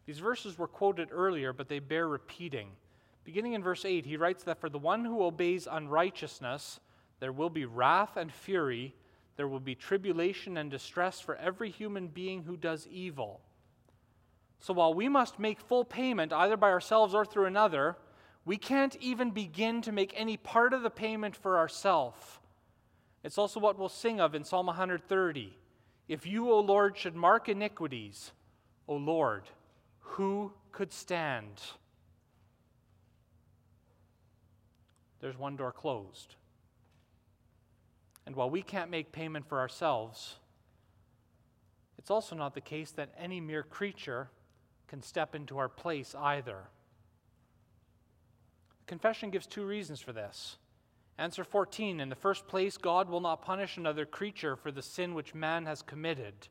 These 0.05 0.19
verses 0.19 0.57
were 0.57 0.67
quoted 0.67 1.09
earlier, 1.11 1.53
but 1.53 1.67
they 1.67 1.79
bear 1.79 2.07
repeating. 2.07 2.69
Beginning 3.23 3.53
in 3.53 3.63
verse 3.63 3.85
8, 3.85 4.05
he 4.05 4.17
writes 4.17 4.43
that 4.43 4.59
for 4.59 4.69
the 4.69 4.79
one 4.79 5.05
who 5.05 5.23
obeys 5.23 5.67
unrighteousness, 5.69 6.79
there 7.19 7.31
will 7.31 7.49
be 7.49 7.65
wrath 7.65 8.17
and 8.17 8.31
fury, 8.31 8.95
there 9.37 9.47
will 9.47 9.59
be 9.59 9.75
tribulation 9.75 10.57
and 10.57 10.71
distress 10.71 11.19
for 11.19 11.35
every 11.35 11.69
human 11.69 12.07
being 12.07 12.43
who 12.43 12.57
does 12.57 12.87
evil. 12.87 13.41
So 14.59 14.73
while 14.73 14.93
we 14.93 15.09
must 15.09 15.39
make 15.39 15.59
full 15.59 15.85
payment 15.85 16.33
either 16.33 16.57
by 16.57 16.69
ourselves 16.69 17.13
or 17.13 17.25
through 17.25 17.45
another, 17.45 17.95
we 18.45 18.57
can't 18.57 18.95
even 18.99 19.31
begin 19.31 19.81
to 19.83 19.91
make 19.91 20.13
any 20.15 20.37
part 20.37 20.73
of 20.73 20.81
the 20.81 20.89
payment 20.89 21.35
for 21.35 21.57
ourselves. 21.57 22.39
It's 23.23 23.37
also 23.37 23.59
what 23.59 23.77
we'll 23.77 23.89
sing 23.89 24.19
of 24.19 24.33
in 24.33 24.43
Psalm 24.43 24.65
130. 24.65 25.57
If 26.07 26.25
you, 26.25 26.51
O 26.51 26.59
Lord, 26.59 26.97
should 26.97 27.15
mark 27.15 27.49
iniquities, 27.49 28.31
O 28.87 28.95
Lord, 28.95 29.43
who 29.99 30.51
could 30.71 30.91
stand? 30.91 31.61
There's 35.21 35.37
one 35.37 35.55
door 35.55 35.71
closed. 35.71 36.35
And 38.25 38.35
while 38.35 38.49
we 38.49 38.61
can't 38.61 38.91
make 38.91 39.11
payment 39.11 39.47
for 39.47 39.59
ourselves, 39.59 40.35
it's 41.97 42.11
also 42.11 42.35
not 42.35 42.55
the 42.55 42.61
case 42.61 42.91
that 42.91 43.13
any 43.17 43.39
mere 43.39 43.63
creature 43.63 44.29
can 44.87 45.01
step 45.01 45.35
into 45.35 45.57
our 45.57 45.69
place 45.69 46.15
either. 46.15 46.63
Confession 48.87 49.29
gives 49.29 49.47
two 49.47 49.65
reasons 49.65 50.01
for 50.01 50.11
this. 50.11 50.57
Answer 51.17 51.43
14 51.43 51.99
In 51.99 52.09
the 52.09 52.15
first 52.15 52.47
place, 52.47 52.77
God 52.77 53.09
will 53.09 53.21
not 53.21 53.43
punish 53.43 53.77
another 53.77 54.05
creature 54.05 54.55
for 54.55 54.71
the 54.71 54.81
sin 54.81 55.13
which 55.13 55.35
man 55.35 55.65
has 55.65 55.81
committed. 55.81 56.47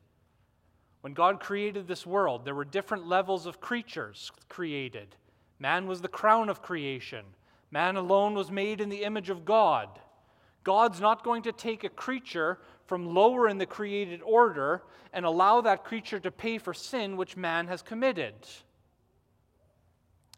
When 1.01 1.13
God 1.13 1.39
created 1.39 1.87
this 1.87 2.05
world, 2.05 2.45
there 2.45 2.55
were 2.55 2.65
different 2.65 3.07
levels 3.07 3.45
of 3.45 3.59
creatures 3.59 4.31
created. 4.49 5.15
Man 5.59 5.87
was 5.87 6.01
the 6.01 6.07
crown 6.07 6.47
of 6.47 6.61
creation, 6.61 7.25
man 7.71 7.95
alone 7.95 8.33
was 8.33 8.51
made 8.51 8.81
in 8.81 8.89
the 8.89 9.03
image 9.03 9.29
of 9.29 9.45
God. 9.45 9.87
God's 10.63 10.99
not 10.99 11.23
going 11.23 11.43
to 11.43 11.51
take 11.51 11.83
a 11.83 11.89
creature 11.89 12.59
from 12.85 13.13
lower 13.13 13.47
in 13.47 13.57
the 13.57 13.65
created 13.65 14.21
order 14.21 14.83
and 15.13 15.25
allow 15.25 15.61
that 15.61 15.83
creature 15.83 16.19
to 16.19 16.29
pay 16.29 16.57
for 16.57 16.73
sin 16.73 17.17
which 17.17 17.37
man 17.37 17.67
has 17.67 17.81
committed. 17.81 18.35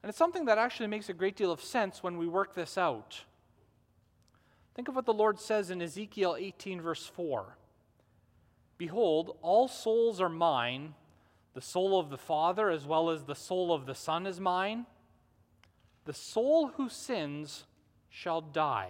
And 0.02 0.10
it's 0.10 0.18
something 0.18 0.46
that 0.46 0.58
actually 0.58 0.88
makes 0.88 1.10
a 1.10 1.14
great 1.14 1.36
deal 1.36 1.52
of 1.52 1.62
sense 1.62 2.04
when 2.04 2.18
we 2.18 2.28
work 2.28 2.54
this 2.54 2.78
out. 2.78 3.24
Think 4.76 4.88
of 4.88 4.96
what 4.96 5.06
the 5.06 5.14
Lord 5.14 5.40
says 5.40 5.70
in 5.70 5.82
Ezekiel 5.82 6.36
18, 6.38 6.82
verse 6.82 7.06
4 7.08 7.58
Behold, 8.78 9.38
all 9.42 9.68
souls 9.68 10.20
are 10.20 10.30
mine, 10.30 10.96
the 11.54 11.62
soul 11.62 12.00
of 12.00 12.10
the 12.10 12.18
Father 12.18 12.70
as 12.70 12.86
well 12.86 13.10
as 13.10 13.24
the 13.24 13.36
soul 13.36 13.74
of 13.74 13.86
the 13.86 13.96
Son 13.96 14.26
is 14.26 14.40
mine. 14.40 14.86
The 16.06 16.14
soul 16.14 16.68
who 16.68 16.90
sins 16.90 17.66
shall 18.10 18.42
die. 18.42 18.90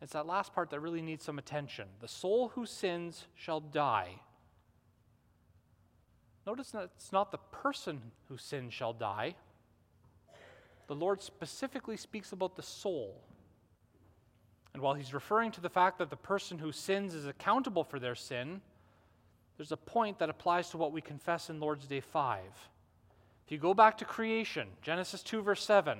It's 0.00 0.12
that 0.12 0.26
last 0.26 0.54
part 0.54 0.70
that 0.70 0.80
really 0.80 1.02
needs 1.02 1.24
some 1.24 1.38
attention. 1.38 1.88
The 2.00 2.08
soul 2.08 2.48
who 2.54 2.66
sins 2.66 3.26
shall 3.34 3.60
die. 3.60 4.20
Notice 6.46 6.70
that 6.72 6.90
it's 6.96 7.12
not 7.12 7.32
the 7.32 7.38
person 7.38 8.00
who 8.28 8.36
sins 8.36 8.74
shall 8.74 8.92
die. 8.92 9.34
The 10.86 10.94
Lord 10.94 11.22
specifically 11.22 11.96
speaks 11.96 12.32
about 12.32 12.56
the 12.56 12.62
soul. 12.62 13.22
And 14.74 14.82
while 14.82 14.94
he's 14.94 15.14
referring 15.14 15.52
to 15.52 15.60
the 15.60 15.70
fact 15.70 15.98
that 15.98 16.10
the 16.10 16.16
person 16.16 16.58
who 16.58 16.72
sins 16.72 17.14
is 17.14 17.26
accountable 17.26 17.84
for 17.84 17.98
their 17.98 18.14
sin, 18.14 18.60
there's 19.56 19.72
a 19.72 19.76
point 19.76 20.18
that 20.18 20.28
applies 20.28 20.68
to 20.70 20.76
what 20.76 20.92
we 20.92 21.00
confess 21.00 21.48
in 21.48 21.60
Lord's 21.60 21.86
Day 21.86 22.00
5. 22.00 22.42
If 23.44 23.52
you 23.52 23.58
go 23.58 23.74
back 23.74 23.98
to 23.98 24.04
creation, 24.04 24.68
Genesis 24.82 25.22
2, 25.22 25.42
verse 25.42 25.64
7, 25.64 25.98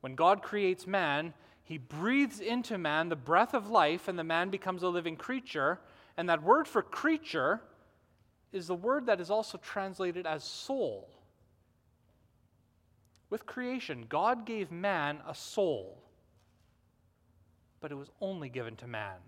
when 0.00 0.14
God 0.14 0.42
creates 0.42 0.86
man, 0.86 1.32
he 1.62 1.78
breathes 1.78 2.40
into 2.40 2.76
man 2.76 3.08
the 3.08 3.16
breath 3.16 3.54
of 3.54 3.70
life, 3.70 4.08
and 4.08 4.18
the 4.18 4.24
man 4.24 4.50
becomes 4.50 4.82
a 4.82 4.88
living 4.88 5.16
creature. 5.16 5.78
And 6.16 6.28
that 6.28 6.42
word 6.42 6.68
for 6.68 6.82
creature 6.82 7.60
is 8.52 8.66
the 8.66 8.74
word 8.74 9.06
that 9.06 9.20
is 9.20 9.30
also 9.30 9.58
translated 9.58 10.26
as 10.26 10.44
soul. 10.44 11.08
With 13.30 13.46
creation, 13.46 14.04
God 14.08 14.44
gave 14.44 14.70
man 14.70 15.20
a 15.26 15.34
soul 15.34 16.02
but 17.82 17.92
it 17.92 17.96
was 17.96 18.10
only 18.20 18.48
given 18.48 18.76
to 18.76 18.86
man. 18.86 19.18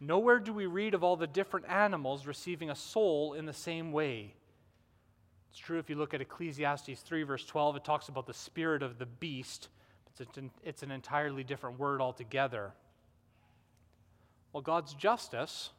Nowhere 0.00 0.38
do 0.38 0.52
we 0.52 0.66
read 0.66 0.94
of 0.94 1.02
all 1.02 1.16
the 1.16 1.26
different 1.26 1.66
animals 1.68 2.26
receiving 2.26 2.70
a 2.70 2.76
soul 2.76 3.34
in 3.34 3.44
the 3.44 3.52
same 3.52 3.92
way. 3.92 4.34
It's 5.54 5.60
true 5.60 5.78
if 5.78 5.88
you 5.88 5.94
look 5.94 6.14
at 6.14 6.20
Ecclesiastes 6.20 7.00
3, 7.02 7.22
verse 7.22 7.44
12, 7.46 7.76
it 7.76 7.84
talks 7.84 8.08
about 8.08 8.26
the 8.26 8.34
spirit 8.34 8.82
of 8.82 8.98
the 8.98 9.06
beast. 9.06 9.68
It's 10.64 10.82
an 10.82 10.90
entirely 10.90 11.44
different 11.44 11.78
word 11.78 12.00
altogether. 12.00 12.72
Well, 14.52 14.64
God's 14.64 14.94
justice 14.94 15.70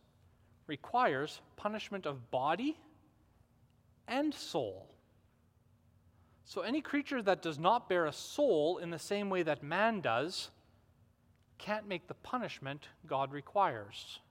requires 0.65 1.41
punishment 1.57 2.05
of 2.05 2.31
body 2.31 2.77
and 4.07 4.33
soul. 4.33 4.87
So, 6.45 6.61
any 6.61 6.79
creature 6.79 7.21
that 7.23 7.41
does 7.41 7.59
not 7.59 7.89
bear 7.89 8.05
a 8.05 8.13
soul 8.13 8.77
in 8.77 8.91
the 8.91 8.97
same 8.97 9.29
way 9.29 9.43
that 9.43 9.61
man 9.61 9.99
does 9.99 10.51
can't 11.57 11.85
make 11.85 12.07
the 12.07 12.13
punishment 12.13 12.87
God 13.05 13.33
requires. 13.33 14.21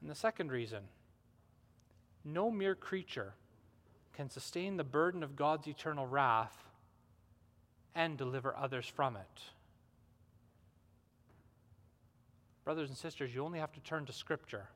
And 0.00 0.10
the 0.10 0.16
second 0.16 0.50
reason 0.50 0.82
no 2.24 2.50
mere 2.50 2.74
creature 2.74 3.34
can 4.12 4.28
sustain 4.30 4.76
the 4.76 4.84
burden 4.84 5.22
of 5.22 5.36
God's 5.36 5.68
eternal 5.68 6.06
wrath 6.06 6.56
and 7.94 8.16
deliver 8.16 8.56
others 8.56 8.86
from 8.86 9.16
it. 9.16 9.42
Brothers 12.64 12.88
and 12.88 12.98
sisters, 12.98 13.34
you 13.34 13.44
only 13.44 13.60
have 13.60 13.72
to 13.72 13.80
turn 13.80 14.04
to 14.06 14.12
Scripture. 14.12 14.68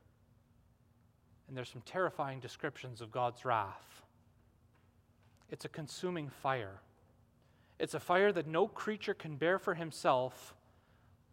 And 1.47 1.55
there's 1.55 1.69
some 1.69 1.83
terrifying 1.85 2.39
descriptions 2.39 3.01
of 3.01 3.11
God's 3.11 3.45
wrath. 3.45 4.01
It's 5.51 5.65
a 5.65 5.69
consuming 5.69 6.29
fire. 6.29 6.79
It's 7.77 7.93
a 7.93 7.99
fire 7.99 8.31
that 8.31 8.47
no 8.47 8.67
creature 8.67 9.13
can 9.13 9.35
bear 9.35 9.59
for 9.59 9.75
himself, 9.75 10.55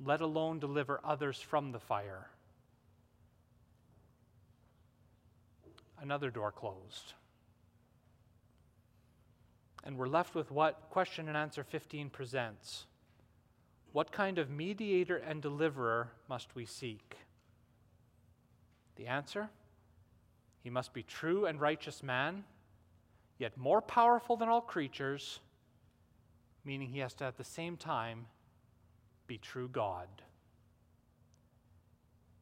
let 0.04 0.20
alone 0.20 0.58
deliver 0.58 1.00
others 1.02 1.40
from 1.40 1.72
the 1.72 1.78
fire. 1.78 2.28
Another 6.00 6.30
door 6.30 6.50
closed. 6.50 7.14
And 9.84 9.96
we're 9.96 10.08
left 10.08 10.34
with 10.34 10.50
what 10.50 10.88
question 10.90 11.28
and 11.28 11.36
answer 11.36 11.64
15 11.64 12.10
presents. 12.10 12.86
What 13.92 14.12
kind 14.12 14.38
of 14.38 14.50
mediator 14.50 15.16
and 15.16 15.42
deliverer 15.42 16.10
must 16.28 16.54
we 16.54 16.64
seek? 16.64 17.16
The 18.96 19.06
answer? 19.06 19.50
He 20.62 20.70
must 20.70 20.92
be 20.92 21.02
true 21.02 21.46
and 21.46 21.60
righteous 21.60 22.02
man, 22.02 22.44
yet 23.38 23.56
more 23.56 23.80
powerful 23.80 24.36
than 24.36 24.48
all 24.48 24.60
creatures 24.60 25.40
meaning 26.64 26.88
he 26.88 26.98
has 27.00 27.14
to 27.14 27.24
at 27.24 27.36
the 27.36 27.44
same 27.44 27.76
time 27.76 28.26
be 29.26 29.38
true 29.38 29.68
God. 29.68 30.08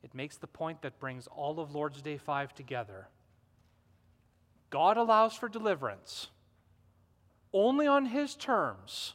It 0.02 0.14
makes 0.14 0.36
the 0.36 0.46
point 0.46 0.82
that 0.82 1.00
brings 1.00 1.26
all 1.26 1.61
of 1.61 1.74
Lord's 1.74 2.02
Day 2.02 2.18
5 2.18 2.54
together. 2.54 3.09
God 4.70 4.96
allows 4.96 5.34
for 5.34 5.48
deliverance 5.48 6.28
only 7.52 7.86
on 7.86 8.06
his 8.06 8.34
terms. 8.34 9.14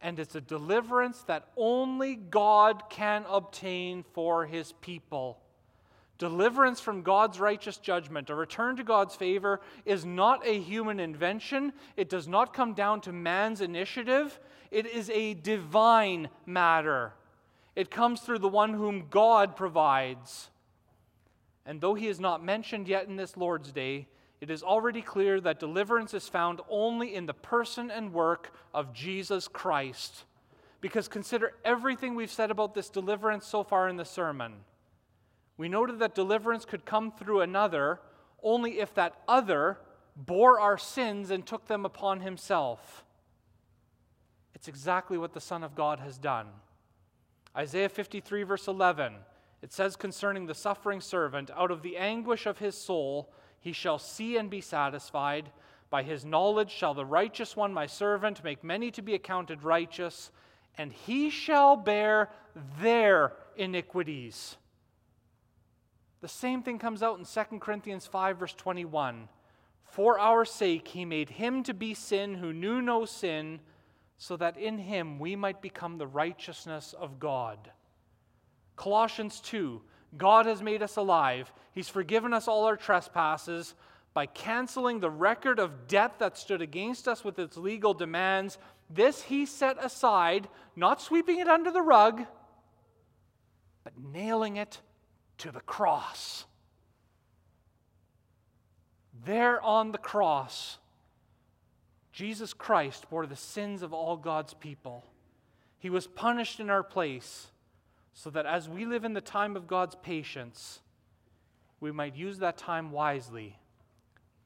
And 0.00 0.18
it's 0.18 0.34
a 0.34 0.40
deliverance 0.40 1.22
that 1.22 1.48
only 1.56 2.16
God 2.16 2.84
can 2.90 3.24
obtain 3.28 4.04
for 4.14 4.46
his 4.46 4.72
people. 4.72 5.38
Deliverance 6.18 6.80
from 6.80 7.02
God's 7.02 7.40
righteous 7.40 7.78
judgment, 7.78 8.30
a 8.30 8.34
return 8.34 8.76
to 8.76 8.84
God's 8.84 9.14
favor, 9.14 9.60
is 9.84 10.04
not 10.04 10.46
a 10.46 10.58
human 10.58 11.00
invention. 11.00 11.72
It 11.96 12.08
does 12.08 12.28
not 12.28 12.52
come 12.52 12.74
down 12.74 13.00
to 13.02 13.12
man's 13.12 13.60
initiative. 13.60 14.38
It 14.70 14.86
is 14.86 15.10
a 15.10 15.34
divine 15.34 16.28
matter. 16.46 17.12
It 17.74 17.90
comes 17.90 18.20
through 18.20 18.40
the 18.40 18.48
one 18.48 18.74
whom 18.74 19.06
God 19.08 19.56
provides. 19.56 20.50
And 21.64 21.80
though 21.80 21.94
he 21.94 22.08
is 22.08 22.20
not 22.20 22.44
mentioned 22.44 22.88
yet 22.88 23.06
in 23.06 23.16
this 23.16 23.36
Lord's 23.36 23.72
Day, 23.72 24.08
it 24.40 24.50
is 24.50 24.62
already 24.62 25.02
clear 25.02 25.40
that 25.40 25.60
deliverance 25.60 26.14
is 26.14 26.28
found 26.28 26.60
only 26.68 27.14
in 27.14 27.26
the 27.26 27.34
person 27.34 27.90
and 27.90 28.12
work 28.12 28.52
of 28.74 28.92
Jesus 28.92 29.46
Christ. 29.46 30.24
Because 30.80 31.06
consider 31.06 31.54
everything 31.64 32.16
we've 32.16 32.30
said 32.30 32.50
about 32.50 32.74
this 32.74 32.90
deliverance 32.90 33.46
so 33.46 33.62
far 33.62 33.88
in 33.88 33.96
the 33.96 34.04
sermon. 34.04 34.54
We 35.56 35.68
noted 35.68 36.00
that 36.00 36.16
deliverance 36.16 36.64
could 36.64 36.84
come 36.84 37.12
through 37.12 37.42
another 37.42 38.00
only 38.42 38.80
if 38.80 38.92
that 38.94 39.14
other 39.28 39.78
bore 40.16 40.58
our 40.58 40.76
sins 40.76 41.30
and 41.30 41.46
took 41.46 41.66
them 41.68 41.84
upon 41.84 42.20
himself. 42.20 43.04
It's 44.56 44.66
exactly 44.68 45.18
what 45.18 45.32
the 45.32 45.40
Son 45.40 45.62
of 45.62 45.74
God 45.74 46.00
has 46.00 46.18
done. 46.18 46.48
Isaiah 47.56 47.88
53, 47.88 48.42
verse 48.42 48.66
11, 48.66 49.14
it 49.62 49.72
says 49.72 49.94
concerning 49.96 50.46
the 50.46 50.54
suffering 50.54 51.00
servant, 51.00 51.50
out 51.56 51.70
of 51.70 51.82
the 51.82 51.96
anguish 51.96 52.46
of 52.46 52.58
his 52.58 52.76
soul 52.76 53.32
he 53.60 53.72
shall 53.72 53.98
see 53.98 54.36
and 54.36 54.50
be 54.50 54.60
satisfied. 54.60 55.50
By 55.88 56.02
his 56.02 56.24
knowledge 56.24 56.70
shall 56.70 56.94
the 56.94 57.06
righteous 57.06 57.56
one, 57.56 57.72
my 57.72 57.86
servant, 57.86 58.42
make 58.42 58.64
many 58.64 58.90
to 58.90 59.02
be 59.02 59.14
accounted 59.14 59.62
righteous, 59.62 60.32
and 60.76 60.92
he 60.92 61.30
shall 61.30 61.76
bear 61.76 62.30
their 62.80 63.34
iniquities. 63.56 64.56
The 66.22 66.28
same 66.28 66.62
thing 66.62 66.78
comes 66.78 67.02
out 67.02 67.18
in 67.18 67.24
2 67.24 67.58
Corinthians 67.58 68.06
5, 68.06 68.38
verse 68.38 68.54
21. 68.54 69.28
For 69.84 70.18
our 70.18 70.44
sake 70.44 70.88
he 70.88 71.04
made 71.04 71.30
him 71.30 71.62
to 71.64 71.74
be 71.74 71.94
sin 71.94 72.34
who 72.34 72.52
knew 72.52 72.80
no 72.80 73.04
sin, 73.04 73.60
so 74.16 74.36
that 74.38 74.56
in 74.56 74.78
him 74.78 75.18
we 75.18 75.36
might 75.36 75.60
become 75.60 75.98
the 75.98 76.06
righteousness 76.06 76.94
of 76.98 77.20
God. 77.20 77.70
Colossians 78.76 79.40
2 79.40 79.80
God 80.16 80.46
has 80.46 80.62
made 80.62 80.82
us 80.82 80.96
alive. 80.96 81.52
He's 81.72 81.88
forgiven 81.88 82.34
us 82.34 82.46
all 82.46 82.66
our 82.66 82.76
trespasses 82.76 83.74
by 84.14 84.26
canceling 84.26 85.00
the 85.00 85.10
record 85.10 85.58
of 85.58 85.86
debt 85.88 86.18
that 86.18 86.36
stood 86.36 86.60
against 86.60 87.08
us 87.08 87.24
with 87.24 87.38
its 87.38 87.56
legal 87.56 87.94
demands. 87.94 88.58
This 88.90 89.22
he 89.22 89.46
set 89.46 89.82
aside, 89.82 90.48
not 90.76 91.00
sweeping 91.00 91.38
it 91.38 91.48
under 91.48 91.70
the 91.70 91.80
rug, 91.80 92.26
but 93.84 93.94
nailing 93.98 94.56
it 94.56 94.80
to 95.38 95.50
the 95.50 95.60
cross. 95.60 96.44
There 99.24 99.62
on 99.62 99.92
the 99.92 99.98
cross, 99.98 100.78
Jesus 102.12 102.52
Christ 102.52 103.08
bore 103.08 103.26
the 103.26 103.36
sins 103.36 103.82
of 103.82 103.94
all 103.94 104.18
God's 104.18 104.52
people. 104.52 105.04
He 105.78 105.88
was 105.88 106.06
punished 106.06 106.60
in 106.60 106.68
our 106.68 106.82
place 106.82 107.51
so 108.12 108.30
that 108.30 108.46
as 108.46 108.68
we 108.68 108.84
live 108.84 109.04
in 109.04 109.14
the 109.14 109.20
time 109.20 109.56
of 109.56 109.66
God's 109.66 109.96
patience, 110.02 110.80
we 111.80 111.92
might 111.92 112.16
use 112.16 112.38
that 112.38 112.58
time 112.58 112.90
wisely, 112.90 113.58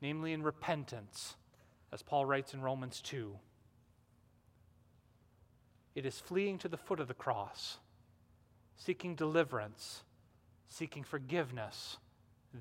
namely 0.00 0.32
in 0.32 0.42
repentance, 0.42 1.36
as 1.92 2.02
Paul 2.02 2.26
writes 2.26 2.54
in 2.54 2.60
Romans 2.60 3.00
2. 3.02 3.36
It 5.94 6.06
is 6.06 6.18
fleeing 6.18 6.58
to 6.58 6.68
the 6.68 6.76
foot 6.76 7.00
of 7.00 7.08
the 7.08 7.14
cross, 7.14 7.78
seeking 8.76 9.14
deliverance 9.14 10.02
seeking 10.68 11.04
forgiveness 11.04 11.96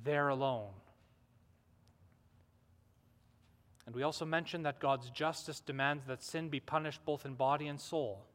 there 0.04 0.30
alone. 0.30 0.72
And 3.86 3.96
we 3.96 4.04
also 4.04 4.26
mentioned 4.26 4.66
that 4.66 4.80
God's 4.80 5.10
justice 5.10 5.60
demands 5.60 6.06
that 6.06 6.24
sin 6.24 6.50
be 6.50 6.60
punished 6.60 7.06
both 7.06 7.26
in 7.26 7.36
body 7.36 7.68
and 7.68 7.80
soul. 7.80 8.26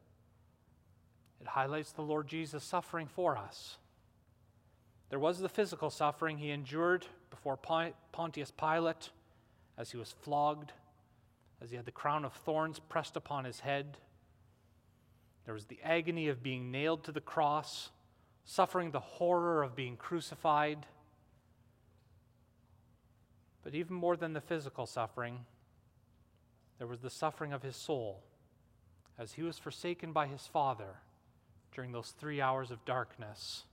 It 1.41 1.49
highlights 1.49 1.93
the 1.93 2.03
Lord 2.03 2.27
Jesus 2.27 2.63
suffering 2.63 3.07
for 3.07 3.37
us. 3.37 3.79
There 5.09 5.19
was 5.19 5.39
the 5.39 5.49
physical 5.49 5.91
suffering 5.91 6.39
he 6.39 6.51
endured 6.51 7.07
before 7.31 7.57
Pontius 7.57 8.51
Pilate 8.51 9.11
as 9.77 9.91
he 9.91 9.97
was 9.97 10.13
flogged, 10.13 10.73
as 11.61 11.71
he 11.71 11.77
had 11.77 11.87
the 11.87 11.91
crown 11.91 12.25
of 12.25 12.33
thorns 12.33 12.79
pressed 12.79 13.17
upon 13.17 13.45
his 13.45 13.61
head. 13.61 13.97
There 15.45 15.55
was 15.55 15.65
the 15.67 15.81
agony 15.83 16.29
of 16.29 16.43
being 16.43 16.71
nailed 16.71 17.05
to 17.05 17.13
the 17.13 17.21
cross 17.21 17.91
suffering 18.45 18.91
the 18.91 19.01
horror 19.01 19.63
of 19.63 19.77
being 19.77 19.97
crucified. 19.97 20.87
But 23.63 23.75
even 23.75 23.95
more 23.95 24.17
than 24.17 24.33
the 24.33 24.41
physical 24.41 24.87
suffering, 24.87 25.45
there 26.79 26.87
was 26.87 27.01
the 27.01 27.11
suffering 27.11 27.53
of 27.53 27.63
his 27.63 27.77
soul 27.77 28.23
as 29.19 29.35
he 29.35 29.43
was 29.43 29.59
forsaken 29.59 30.13
by 30.13 30.27
his 30.27 30.47
Father 30.47 30.97
during 31.75 31.93
those 31.93 32.15
three 32.19 32.41
hours 32.41 32.71
of 32.71 32.85
darkness. 32.85 33.65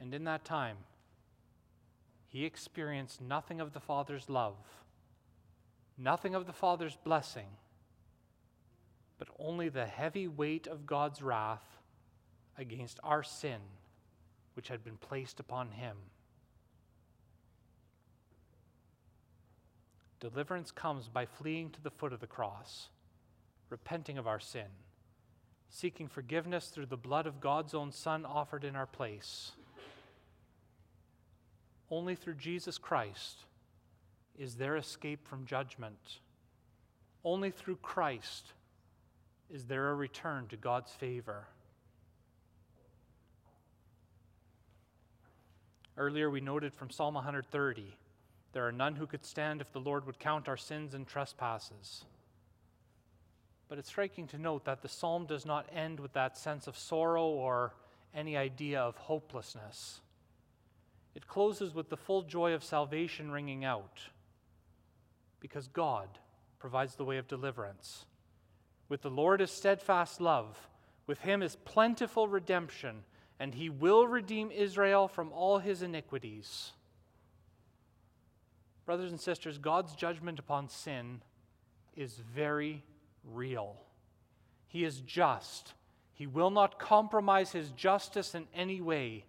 And 0.00 0.14
in 0.14 0.24
that 0.24 0.44
time, 0.44 0.76
he 2.28 2.44
experienced 2.44 3.20
nothing 3.20 3.60
of 3.60 3.72
the 3.72 3.80
Father's 3.80 4.28
love, 4.28 4.56
nothing 5.96 6.34
of 6.34 6.46
the 6.46 6.52
Father's 6.52 6.96
blessing, 6.96 7.48
but 9.18 9.28
only 9.38 9.68
the 9.68 9.86
heavy 9.86 10.28
weight 10.28 10.66
of 10.66 10.86
God's 10.86 11.22
wrath 11.22 11.78
against 12.56 13.00
our 13.02 13.22
sin 13.22 13.60
which 14.54 14.68
had 14.68 14.84
been 14.84 14.96
placed 14.96 15.40
upon 15.40 15.70
him. 15.70 15.96
Deliverance 20.20 20.72
comes 20.72 21.08
by 21.08 21.26
fleeing 21.26 21.70
to 21.70 21.80
the 21.80 21.92
foot 21.92 22.12
of 22.12 22.18
the 22.18 22.26
cross, 22.26 22.88
repenting 23.70 24.18
of 24.18 24.26
our 24.26 24.40
sin, 24.40 24.66
seeking 25.70 26.08
forgiveness 26.08 26.68
through 26.68 26.86
the 26.86 26.96
blood 26.96 27.26
of 27.26 27.40
God's 27.40 27.74
own 27.74 27.92
Son 27.92 28.24
offered 28.24 28.64
in 28.64 28.76
our 28.76 28.86
place. 28.86 29.52
Only 31.90 32.14
through 32.14 32.34
Jesus 32.34 32.78
Christ 32.78 33.44
is 34.38 34.56
there 34.56 34.76
escape 34.76 35.26
from 35.26 35.46
judgment. 35.46 36.20
Only 37.24 37.50
through 37.50 37.76
Christ 37.76 38.52
is 39.50 39.64
there 39.64 39.90
a 39.90 39.94
return 39.94 40.46
to 40.48 40.56
God's 40.56 40.92
favor. 40.92 41.46
Earlier, 45.96 46.30
we 46.30 46.40
noted 46.40 46.72
from 46.74 46.90
Psalm 46.90 47.14
130 47.14 47.96
there 48.52 48.66
are 48.66 48.72
none 48.72 48.96
who 48.96 49.06
could 49.06 49.24
stand 49.24 49.60
if 49.60 49.72
the 49.72 49.80
Lord 49.80 50.06
would 50.06 50.18
count 50.18 50.48
our 50.48 50.56
sins 50.56 50.94
and 50.94 51.06
trespasses. 51.06 52.04
But 53.68 53.78
it's 53.78 53.88
striking 53.88 54.26
to 54.28 54.38
note 54.38 54.64
that 54.64 54.82
the 54.82 54.88
psalm 54.88 55.26
does 55.26 55.44
not 55.44 55.68
end 55.72 56.00
with 56.00 56.12
that 56.14 56.38
sense 56.38 56.66
of 56.66 56.78
sorrow 56.78 57.26
or 57.26 57.74
any 58.14 58.36
idea 58.36 58.80
of 58.80 58.96
hopelessness. 58.96 60.00
It 61.14 61.26
closes 61.26 61.74
with 61.74 61.90
the 61.90 61.96
full 61.96 62.22
joy 62.22 62.52
of 62.52 62.64
salvation 62.64 63.30
ringing 63.30 63.64
out 63.64 64.00
because 65.40 65.68
God 65.68 66.08
provides 66.58 66.94
the 66.94 67.04
way 67.04 67.18
of 67.18 67.28
deliverance. 67.28 68.06
With 68.88 69.02
the 69.02 69.10
Lord 69.10 69.40
is 69.40 69.50
steadfast 69.50 70.20
love, 70.20 70.68
with 71.06 71.20
him 71.20 71.42
is 71.42 71.56
plentiful 71.56 72.28
redemption 72.28 73.04
and 73.38 73.54
he 73.54 73.68
will 73.68 74.06
redeem 74.06 74.50
Israel 74.50 75.08
from 75.08 75.32
all 75.32 75.58
his 75.58 75.82
iniquities. 75.82 76.72
Brothers 78.84 79.10
and 79.10 79.20
sisters, 79.20 79.58
God's 79.58 79.94
judgment 79.94 80.38
upon 80.38 80.68
sin 80.68 81.20
is 81.94 82.14
very 82.34 82.82
real. 83.32 83.76
He 84.66 84.84
is 84.84 85.00
just. 85.00 85.74
He 86.12 86.26
will 86.26 86.50
not 86.50 86.78
compromise 86.78 87.52
his 87.52 87.70
justice 87.70 88.34
in 88.34 88.46
any 88.54 88.80
way. 88.80 89.24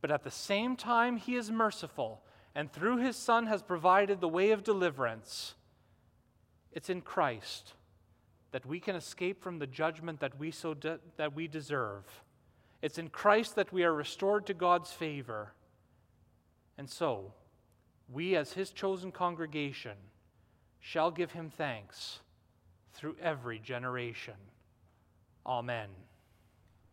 But 0.00 0.10
at 0.10 0.24
the 0.24 0.30
same 0.30 0.76
time, 0.76 1.16
he 1.16 1.36
is 1.36 1.50
merciful, 1.50 2.22
and 2.54 2.72
through 2.72 2.98
his 2.98 3.16
Son 3.16 3.46
has 3.46 3.62
provided 3.62 4.20
the 4.20 4.28
way 4.28 4.50
of 4.50 4.64
deliverance. 4.64 5.54
It's 6.72 6.90
in 6.90 7.00
Christ 7.02 7.74
that 8.50 8.66
we 8.66 8.80
can 8.80 8.96
escape 8.96 9.42
from 9.42 9.58
the 9.58 9.66
judgment 9.66 10.20
that 10.20 10.38
we, 10.38 10.50
so 10.50 10.74
de- 10.74 11.00
that 11.16 11.34
we 11.34 11.48
deserve. 11.48 12.04
It's 12.82 12.98
in 12.98 13.08
Christ 13.08 13.54
that 13.56 13.72
we 13.72 13.84
are 13.84 13.94
restored 13.94 14.46
to 14.46 14.54
God's 14.54 14.90
favor. 14.90 15.52
And 16.76 16.90
so, 16.90 17.32
we 18.12 18.34
as 18.34 18.52
his 18.54 18.70
chosen 18.70 19.12
congregation 19.12 19.96
shall 20.80 21.10
give 21.10 21.32
him 21.32 21.50
thanks 21.50 22.20
through 22.94 23.16
every 23.20 23.58
generation. 23.58 24.34
Amen. 25.46 25.88